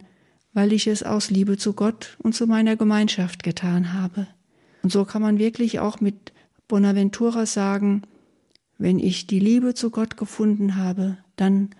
weil 0.54 0.74
ich 0.74 0.86
es 0.86 1.02
aus 1.02 1.32
Liebe 1.32 1.58
zu 1.58 1.74
Gott 1.74 2.17
und 2.22 2.36
zu 2.36 2.45
meiner 2.45 2.76
Gemeinschaft 2.76 3.41
getan 3.41 3.93
habe. 3.93 4.28
Und 4.84 4.91
so 4.91 5.06
kann 5.06 5.24
man 5.24 5.39
wirklich 5.39 5.80
auch 5.80 6.00
mit 6.00 6.34
Bonaventura 6.67 7.48
sagen, 7.48 8.04
wenn 8.78 9.00
ich 9.00 9.26
die 9.26 9.39
Liebe 9.39 9.74
zu 9.74 9.89
Gott 9.89 10.15
gefunden 10.15 10.76
habe, 10.76 11.17
dann 11.36 11.72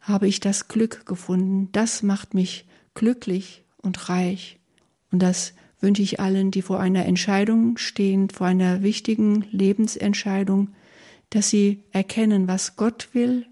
habe 0.00 0.26
ich 0.26 0.40
das 0.40 0.68
Glück 0.68 1.04
gefunden. 1.04 1.68
Das 1.72 2.02
macht 2.02 2.32
mich 2.32 2.64
glücklich 2.94 3.62
und 3.76 4.08
reich. 4.08 4.58
Und 5.12 5.18
das 5.18 5.52
wünsche 5.80 6.00
ich 6.00 6.18
allen, 6.18 6.50
die 6.50 6.62
vor 6.62 6.80
einer 6.80 7.04
Entscheidung 7.04 7.76
stehen, 7.76 8.30
vor 8.30 8.46
einer 8.46 8.82
wichtigen 8.82 9.44
Lebensentscheidung, 9.50 10.70
dass 11.30 11.50
sie 11.50 11.84
erkennen, 11.92 12.48
was 12.48 12.76
Gott 12.76 13.08
will 13.12 13.46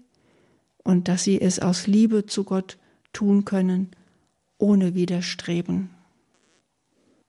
und 0.83 1.07
dass 1.07 1.23
sie 1.23 1.39
es 1.39 1.59
aus 1.59 1.87
Liebe 1.87 2.25
zu 2.25 2.43
Gott 2.43 2.77
tun 3.13 3.45
können, 3.45 3.91
ohne 4.57 4.95
Widerstreben. 4.95 5.89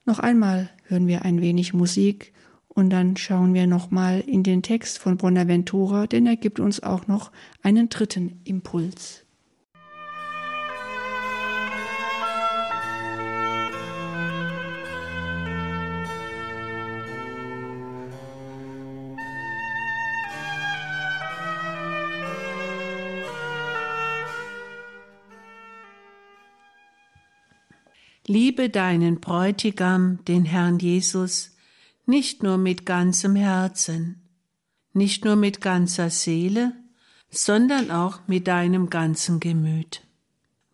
Noch 0.05 0.19
einmal 0.19 0.71
hören 0.85 1.07
wir 1.07 1.23
ein 1.23 1.41
wenig 1.41 1.75
Musik 1.75 2.33
und 2.69 2.91
dann 2.91 3.17
schauen 3.17 3.53
wir 3.53 3.67
nochmal 3.67 4.21
in 4.21 4.43
den 4.43 4.63
Text 4.63 4.99
von 4.99 5.17
Bonaventura, 5.17 6.07
denn 6.07 6.27
er 6.27 6.37
gibt 6.37 6.61
uns 6.61 6.83
auch 6.83 7.07
noch 7.07 7.31
einen 7.63 7.89
dritten 7.89 8.41
Impuls. 8.45 9.25
Liebe 28.31 28.69
deinen 28.69 29.21
Bräutigam, 29.21 30.23
den 30.27 30.45
Herrn 30.45 30.79
Jesus, 30.79 31.57
nicht 32.05 32.43
nur 32.43 32.59
mit 32.59 32.85
ganzem 32.85 33.35
Herzen, 33.35 34.21
nicht 34.93 35.25
nur 35.25 35.35
mit 35.35 35.63
ganzer 35.63 36.11
Seele, 36.11 36.75
sondern 37.31 37.91
auch 37.91 38.21
mit 38.27 38.47
deinem 38.47 38.91
ganzen 38.91 39.41
Gemüt. 39.41 40.03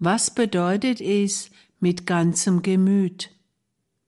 Was 0.00 0.34
bedeutet 0.34 1.00
es 1.00 1.52
mit 1.78 2.08
ganzem 2.08 2.62
Gemüt? 2.62 3.30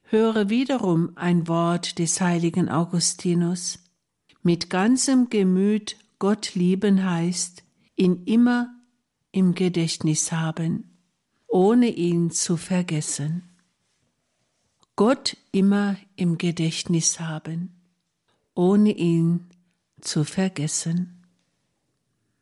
Höre 0.02 0.48
wiederum 0.48 1.12
ein 1.14 1.46
Wort 1.46 2.00
des 2.00 2.20
heiligen 2.20 2.68
Augustinus. 2.68 3.78
Mit 4.42 4.70
ganzem 4.70 5.30
Gemüt 5.30 5.96
Gott 6.18 6.56
lieben 6.56 7.08
heißt, 7.08 7.62
ihn 7.94 8.24
immer 8.24 8.74
im 9.30 9.54
Gedächtnis 9.54 10.32
haben, 10.32 10.95
ohne 11.56 11.88
ihn 11.88 12.30
zu 12.30 12.58
vergessen. 12.58 13.42
Gott 14.94 15.38
immer 15.52 15.96
im 16.14 16.36
Gedächtnis 16.36 17.18
haben, 17.18 17.74
ohne 18.52 18.92
ihn 18.92 19.48
zu 20.02 20.24
vergessen. 20.24 21.24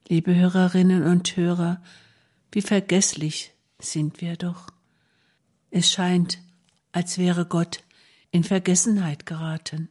Liebe 0.09 0.35
Hörerinnen 0.35 1.05
und 1.05 1.37
Hörer, 1.37 1.81
wie 2.51 2.61
vergesslich 2.61 3.53
sind 3.79 4.21
wir 4.21 4.37
doch. 4.37 4.67
Es 5.71 5.93
scheint, 5.93 6.41
als 6.91 7.17
wäre 7.17 7.47
Gott 7.47 7.85
in 8.33 8.43
Vergessenheit 8.43 9.27
geraten. 9.27 9.91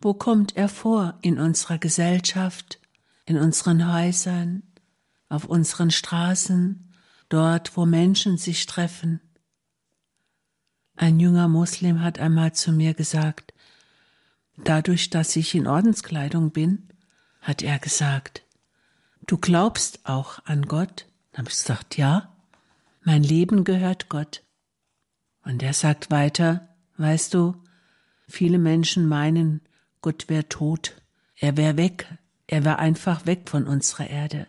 Wo 0.00 0.12
kommt 0.12 0.56
er 0.56 0.68
vor 0.68 1.16
in 1.22 1.38
unserer 1.38 1.78
Gesellschaft, 1.78 2.80
in 3.26 3.38
unseren 3.38 3.92
Häusern, 3.92 4.64
auf 5.28 5.44
unseren 5.44 5.92
Straßen, 5.92 6.87
dort, 7.28 7.76
wo 7.76 7.86
Menschen 7.86 8.38
sich 8.38 8.66
treffen? 8.66 9.20
Ein 10.96 11.20
junger 11.20 11.48
Muslim 11.48 12.02
hat 12.02 12.18
einmal 12.18 12.52
zu 12.54 12.72
mir 12.72 12.94
gesagt, 12.94 13.54
dadurch, 14.56 15.10
dass 15.10 15.36
ich 15.36 15.54
in 15.54 15.66
Ordenskleidung 15.66 16.50
bin, 16.50 16.88
hat 17.40 17.62
er 17.62 17.78
gesagt, 17.78 18.42
du 19.26 19.38
glaubst 19.38 20.06
auch 20.06 20.40
an 20.44 20.66
Gott? 20.66 21.06
Dann 21.32 21.44
habe 21.44 21.50
ich 21.50 21.56
gesagt, 21.56 21.96
ja, 21.96 22.34
mein 23.02 23.22
Leben 23.22 23.64
gehört 23.64 24.08
Gott. 24.08 24.42
Und 25.44 25.62
er 25.62 25.72
sagt 25.72 26.10
weiter, 26.10 26.68
weißt 26.96 27.32
du, 27.32 27.54
viele 28.26 28.58
Menschen 28.58 29.06
meinen, 29.06 29.62
Gott 30.00 30.28
wäre 30.28 30.48
tot, 30.48 31.00
er 31.36 31.56
wäre 31.56 31.76
weg, 31.76 32.06
er 32.46 32.64
wäre 32.64 32.78
einfach 32.78 33.24
weg 33.24 33.48
von 33.48 33.66
unserer 33.66 34.10
Erde. 34.10 34.46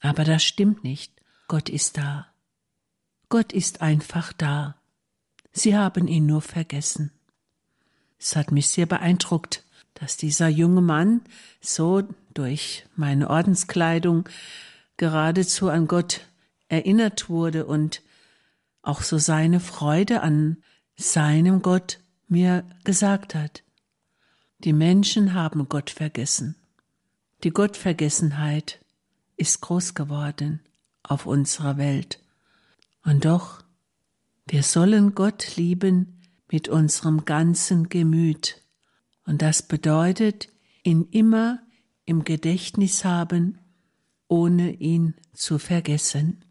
Aber 0.00 0.24
das 0.24 0.42
stimmt 0.42 0.84
nicht. 0.84 1.15
Gott 1.48 1.68
ist 1.68 1.96
da. 1.96 2.26
Gott 3.28 3.52
ist 3.52 3.80
einfach 3.80 4.32
da. 4.32 4.76
Sie 5.52 5.76
haben 5.76 6.08
ihn 6.08 6.26
nur 6.26 6.42
vergessen. 6.42 7.12
Es 8.18 8.34
hat 8.34 8.50
mich 8.50 8.68
sehr 8.68 8.86
beeindruckt, 8.86 9.62
dass 9.94 10.16
dieser 10.16 10.48
junge 10.48 10.80
Mann 10.80 11.20
so 11.60 12.02
durch 12.34 12.84
meine 12.96 13.30
Ordenskleidung 13.30 14.28
geradezu 14.96 15.68
an 15.68 15.86
Gott 15.86 16.26
erinnert 16.68 17.28
wurde 17.28 17.66
und 17.66 18.02
auch 18.82 19.02
so 19.02 19.18
seine 19.18 19.60
Freude 19.60 20.22
an 20.22 20.56
seinem 20.96 21.62
Gott 21.62 22.00
mir 22.26 22.64
gesagt 22.82 23.34
hat. 23.36 23.62
Die 24.58 24.72
Menschen 24.72 25.34
haben 25.34 25.68
Gott 25.68 25.90
vergessen. 25.90 26.56
Die 27.44 27.50
Gottvergessenheit 27.50 28.80
ist 29.36 29.60
groß 29.60 29.94
geworden 29.94 30.60
auf 31.10 31.26
unserer 31.26 31.76
Welt. 31.76 32.20
Und 33.04 33.24
doch, 33.24 33.62
wir 34.46 34.62
sollen 34.62 35.14
Gott 35.14 35.56
lieben 35.56 36.20
mit 36.50 36.68
unserem 36.68 37.24
ganzen 37.24 37.88
Gemüt. 37.88 38.62
Und 39.24 39.42
das 39.42 39.62
bedeutet, 39.62 40.48
ihn 40.84 41.08
immer 41.10 41.60
im 42.04 42.24
Gedächtnis 42.24 43.04
haben, 43.04 43.58
ohne 44.28 44.72
ihn 44.72 45.14
zu 45.32 45.58
vergessen. 45.58 46.44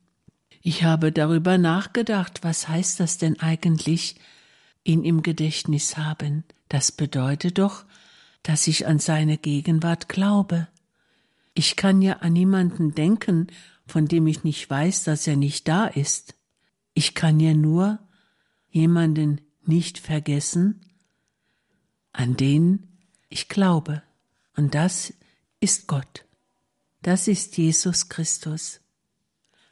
Ich 0.61 0.83
habe 0.83 1.11
darüber 1.11 1.57
nachgedacht, 1.57 2.43
was 2.43 2.67
heißt 2.67 2.99
das 2.99 3.17
denn 3.17 3.39
eigentlich, 3.39 4.15
ihn 4.83 5.03
im 5.03 5.21
Gedächtnis 5.21 5.97
haben? 5.97 6.43
Das 6.69 6.91
bedeutet 6.91 7.59
doch, 7.59 7.85
dass 8.43 8.67
ich 8.67 8.87
an 8.87 8.99
seine 8.99 9.37
Gegenwart 9.37 10.09
glaube. 10.09 10.67
Ich 11.53 11.75
kann 11.75 12.01
ja 12.01 12.17
an 12.17 12.33
niemanden 12.33 12.93
denken, 12.93 13.47
von 13.85 14.07
dem 14.07 14.27
ich 14.27 14.43
nicht 14.43 14.69
weiß, 14.69 15.03
dass 15.03 15.27
er 15.27 15.35
nicht 15.35 15.67
da 15.67 15.85
ist. 15.85 16.35
Ich 16.93 17.13
kann 17.13 17.39
ja 17.39 17.53
nur 17.53 17.99
jemanden 18.69 19.41
nicht 19.63 19.99
vergessen, 19.99 20.81
an 22.11 22.37
den 22.37 22.87
ich 23.29 23.49
glaube. 23.49 24.01
Und 24.55 24.75
das 24.75 25.13
ist 25.59 25.87
Gott. 25.87 26.25
Das 27.01 27.27
ist 27.27 27.57
Jesus 27.57 28.09
Christus. 28.09 28.79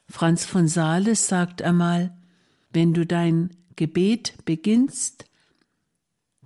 Franz 0.10 0.46
von 0.46 0.68
Sales 0.68 1.28
sagt 1.28 1.62
einmal, 1.62 2.16
wenn 2.72 2.94
du 2.94 3.06
dein 3.06 3.56
Gebet 3.76 4.34
beginnst, 4.46 5.26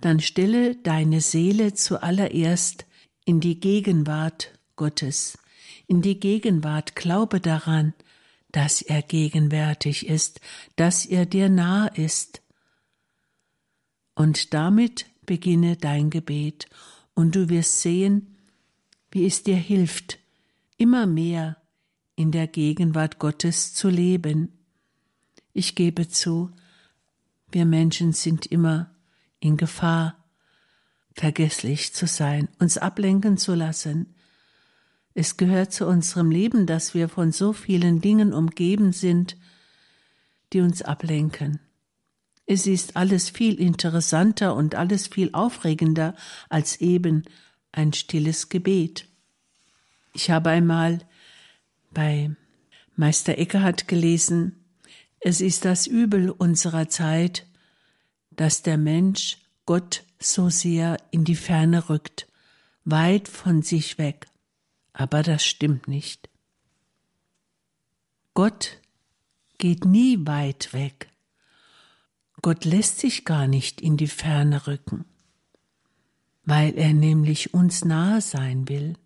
dann 0.00 0.20
stelle 0.20 0.76
deine 0.76 1.20
Seele 1.20 1.74
zuallererst 1.74 2.86
in 3.24 3.40
die 3.40 3.60
Gegenwart 3.60 4.58
Gottes, 4.76 5.38
in 5.88 6.02
die 6.02 6.20
Gegenwart, 6.20 6.94
glaube 6.94 7.40
daran, 7.40 7.94
dass 8.52 8.82
er 8.82 9.02
gegenwärtig 9.02 10.06
ist, 10.06 10.40
dass 10.76 11.04
er 11.04 11.26
dir 11.26 11.48
nah 11.48 11.88
ist. 11.88 12.42
Und 14.14 14.54
damit 14.54 15.06
beginne 15.26 15.76
dein 15.76 16.10
Gebet, 16.10 16.68
und 17.14 17.34
du 17.34 17.48
wirst 17.48 17.80
sehen, 17.80 18.36
wie 19.10 19.26
es 19.26 19.42
dir 19.42 19.56
hilft, 19.56 20.20
immer 20.76 21.06
mehr 21.06 21.56
in 22.14 22.30
der 22.30 22.46
Gegenwart 22.46 23.18
Gottes 23.18 23.74
zu 23.74 23.88
leben. 23.88 24.52
Ich 25.52 25.74
gebe 25.74 26.08
zu, 26.08 26.52
wir 27.50 27.64
Menschen 27.64 28.12
sind 28.12 28.46
immer 28.46 28.94
in 29.40 29.56
Gefahr, 29.56 30.16
vergesslich 31.12 31.92
zu 31.92 32.06
sein, 32.06 32.48
uns 32.60 32.78
ablenken 32.78 33.36
zu 33.36 33.54
lassen. 33.54 34.14
Es 35.20 35.36
gehört 35.36 35.72
zu 35.72 35.84
unserem 35.84 36.30
Leben, 36.30 36.64
dass 36.64 36.94
wir 36.94 37.08
von 37.08 37.32
so 37.32 37.52
vielen 37.52 38.00
Dingen 38.00 38.32
umgeben 38.32 38.92
sind, 38.92 39.36
die 40.52 40.60
uns 40.60 40.80
ablenken. 40.80 41.58
Es 42.46 42.68
ist 42.68 42.96
alles 42.96 43.28
viel 43.28 43.60
interessanter 43.60 44.54
und 44.54 44.76
alles 44.76 45.08
viel 45.08 45.30
aufregender 45.32 46.14
als 46.48 46.80
eben 46.80 47.24
ein 47.72 47.92
stilles 47.94 48.48
Gebet. 48.48 49.08
Ich 50.12 50.30
habe 50.30 50.50
einmal 50.50 51.00
bei 51.90 52.30
Meister 52.94 53.38
Eckhart 53.38 53.88
gelesen, 53.88 54.54
es 55.18 55.40
ist 55.40 55.64
das 55.64 55.88
Übel 55.88 56.30
unserer 56.30 56.88
Zeit, 56.88 57.44
dass 58.30 58.62
der 58.62 58.78
Mensch 58.78 59.38
Gott 59.66 60.04
so 60.20 60.48
sehr 60.48 60.96
in 61.10 61.24
die 61.24 61.34
Ferne 61.34 61.88
rückt, 61.88 62.28
weit 62.84 63.26
von 63.26 63.62
sich 63.62 63.98
weg. 63.98 64.27
Aber 64.98 65.22
das 65.22 65.46
stimmt 65.46 65.86
nicht. 65.86 66.28
Gott 68.34 68.80
geht 69.56 69.84
nie 69.84 70.26
weit 70.26 70.72
weg. 70.72 71.08
Gott 72.42 72.64
lässt 72.64 72.98
sich 72.98 73.24
gar 73.24 73.46
nicht 73.46 73.80
in 73.80 73.96
die 73.96 74.08
Ferne 74.08 74.66
rücken, 74.66 75.04
weil 76.44 76.76
er 76.76 76.92
nämlich 76.92 77.54
uns 77.54 77.84
nahe 77.84 78.20
sein 78.20 78.68
will. 78.68 78.96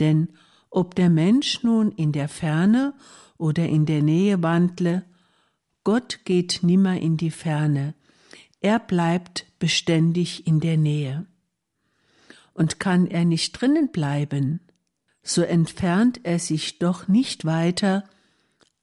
Denn 0.00 0.32
ob 0.70 0.94
der 0.94 1.10
Mensch 1.10 1.62
nun 1.62 1.92
in 1.92 2.12
der 2.12 2.28
Ferne 2.30 2.94
oder 3.36 3.68
in 3.68 3.84
der 3.84 4.02
Nähe 4.02 4.42
wandle, 4.42 5.04
Gott 5.84 6.20
geht 6.24 6.60
nimmer 6.62 6.98
in 6.98 7.18
die 7.18 7.30
Ferne, 7.30 7.94
er 8.62 8.78
bleibt 8.78 9.44
beständig 9.58 10.46
in 10.46 10.60
der 10.60 10.78
Nähe. 10.78 11.26
Und 12.54 12.80
kann 12.80 13.06
er 13.06 13.26
nicht 13.26 13.52
drinnen 13.52 13.92
bleiben, 13.92 14.60
so 15.28 15.42
entfernt 15.42 16.20
er 16.22 16.38
sich 16.38 16.78
doch 16.78 17.06
nicht 17.06 17.44
weiter 17.44 18.08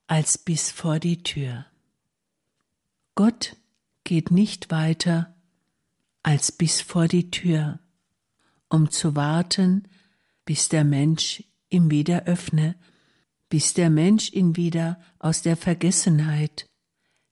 als 0.05 0.37
bis 0.37 0.69
vor 0.69 0.99
die 0.99 1.23
Tür. 1.23 1.65
Gott 3.15 3.55
geht 4.03 4.29
nicht 4.29 4.69
weiter 4.69 5.35
als 6.21 6.51
bis 6.51 6.81
vor 6.81 7.07
die 7.07 7.31
Tür, 7.31 7.79
um 8.69 8.91
zu 8.91 9.15
warten, 9.15 9.87
bis 10.45 10.69
der 10.69 10.83
Mensch 10.83 11.43
ihm 11.69 11.89
wieder 11.89 12.25
öffne, 12.25 12.75
bis 13.49 13.73
der 13.73 13.89
Mensch 13.89 14.31
ihn 14.31 14.55
wieder 14.55 14.99
aus 15.17 15.41
der 15.41 15.57
Vergessenheit 15.57 16.67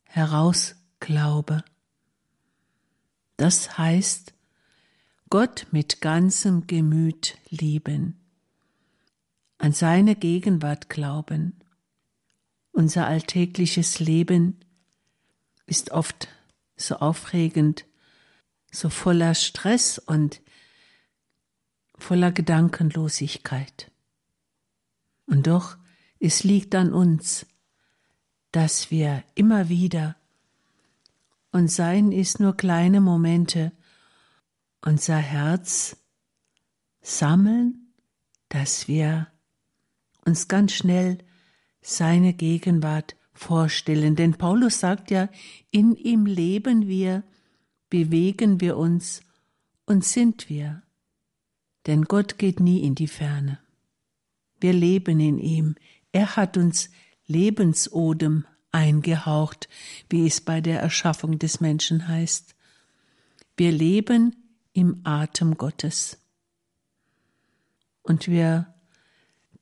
herausglaube. 0.06 1.64
Das 3.38 3.78
heißt, 3.78 4.34
Gott 5.30 5.68
mit 5.70 6.02
ganzem 6.02 6.66
Gemüt 6.66 7.38
lieben, 7.50 8.23
an 9.64 9.72
seine 9.72 10.18
Gegenwart 10.18 10.90
glauben. 10.90 11.58
Unser 12.74 13.08
alltägliches 13.08 14.02
Leben 14.02 14.60
ist 15.68 15.92
oft 15.92 16.28
so 16.76 16.98
aufregend, 16.98 17.86
so 18.74 18.90
voller 18.90 19.34
Stress 19.36 20.00
und 20.00 20.42
voller 21.96 22.34
Gedankenlosigkeit. 22.34 23.90
Und 25.28 25.48
doch, 25.48 25.78
es 26.20 26.44
liegt 26.44 26.76
an 26.76 26.92
uns, 26.92 27.46
dass 28.52 28.92
wir 28.92 29.24
immer 29.34 29.70
wieder 29.70 30.18
und 31.54 31.70
seien 31.70 32.12
es 32.12 32.38
nur 32.38 32.58
kleine 32.58 33.00
Momente, 33.00 33.72
unser 34.82 35.20
Herz 35.20 35.96
sammeln, 37.02 37.94
dass 38.50 38.90
wir 38.90 39.30
uns 40.26 40.48
ganz 40.48 40.74
schnell 40.74 41.18
seine 41.82 42.34
Gegenwart 42.34 43.16
vorstellen. 43.34 44.16
Denn 44.16 44.36
Paulus 44.36 44.80
sagt 44.80 45.12
ja, 45.12 45.30
in 45.72 45.96
ihm 45.96 46.26
leben 46.26 46.88
wir, 46.88 47.24
bewegen 47.90 48.62
wir 48.62 48.78
uns 48.78 49.22
und 49.86 50.06
sind 50.06 50.50
wir. 50.50 50.84
Denn 51.86 52.04
Gott 52.04 52.38
geht 52.38 52.60
nie 52.60 52.84
in 52.84 52.96
die 52.96 53.08
Ferne. 53.08 53.60
Wir 54.60 54.74
leben 54.74 55.20
in 55.20 55.40
ihm. 55.40 55.76
Er 56.14 56.36
hat 56.36 56.58
uns 56.58 56.90
Lebensodem 57.26 58.46
eingehaucht, 58.72 59.68
wie 60.10 60.26
es 60.26 60.42
bei 60.42 60.62
der 60.62 60.80
Erschaffung 60.80 61.40
des 61.40 61.60
Menschen 61.60 62.08
heißt. 62.08 62.56
Wir 63.58 63.72
leben 63.72 64.36
im 64.74 65.02
Atem 65.04 65.58
Gottes. 65.58 66.18
Und 68.02 68.28
wir 68.28 68.74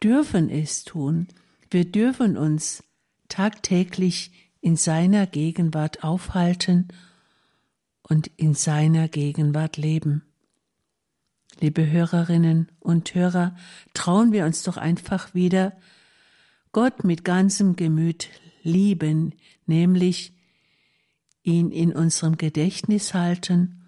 dürfen 0.03 0.49
es 0.49 0.83
tun. 0.83 1.27
Wir 1.69 1.89
dürfen 1.89 2.37
uns 2.37 2.83
tagtäglich 3.29 4.31
in 4.59 4.75
seiner 4.75 5.25
Gegenwart 5.25 6.03
aufhalten 6.03 6.89
und 8.03 8.27
in 8.37 8.53
seiner 8.53 9.07
Gegenwart 9.07 9.77
leben. 9.77 10.23
Liebe 11.59 11.89
Hörerinnen 11.89 12.71
und 12.79 13.13
Hörer, 13.13 13.55
trauen 13.93 14.31
wir 14.31 14.45
uns 14.45 14.63
doch 14.63 14.77
einfach 14.77 15.33
wieder, 15.33 15.77
Gott 16.71 17.03
mit 17.03 17.23
ganzem 17.25 17.75
Gemüt 17.75 18.29
lieben, 18.63 19.35
nämlich 19.65 20.33
ihn 21.43 21.71
in 21.71 21.93
unserem 21.93 22.37
Gedächtnis 22.37 23.13
halten 23.13 23.81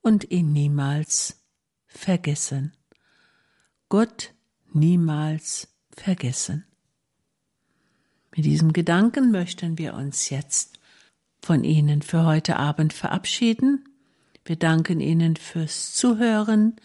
und 0.00 0.30
ihn 0.30 0.52
niemals 0.52 1.44
vergessen. 1.86 2.72
Gott 3.88 4.34
niemals 4.72 5.68
vergessen. 5.96 6.64
Mit 8.34 8.44
diesem 8.44 8.72
Gedanken 8.72 9.30
möchten 9.30 9.78
wir 9.78 9.94
uns 9.94 10.30
jetzt 10.30 10.78
von 11.42 11.64
Ihnen 11.64 12.02
für 12.02 12.24
heute 12.24 12.56
Abend 12.56 12.92
verabschieden. 12.92 13.88
Wir 14.44 14.56
danken 14.56 15.00
Ihnen 15.00 15.36
fürs 15.36 15.94
Zuhören 15.94 16.76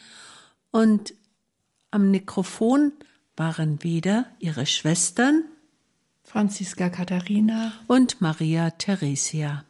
und 0.72 1.14
am 1.92 2.10
Mikrofon 2.12 2.94
waren 3.36 3.84
wieder 3.84 4.26
Ihre 4.40 4.66
Schwestern 4.66 5.44
Franziska 6.24 6.90
Katharina 6.90 7.74
und 7.88 8.22
Maria 8.22 8.72
Theresia. 8.72 9.66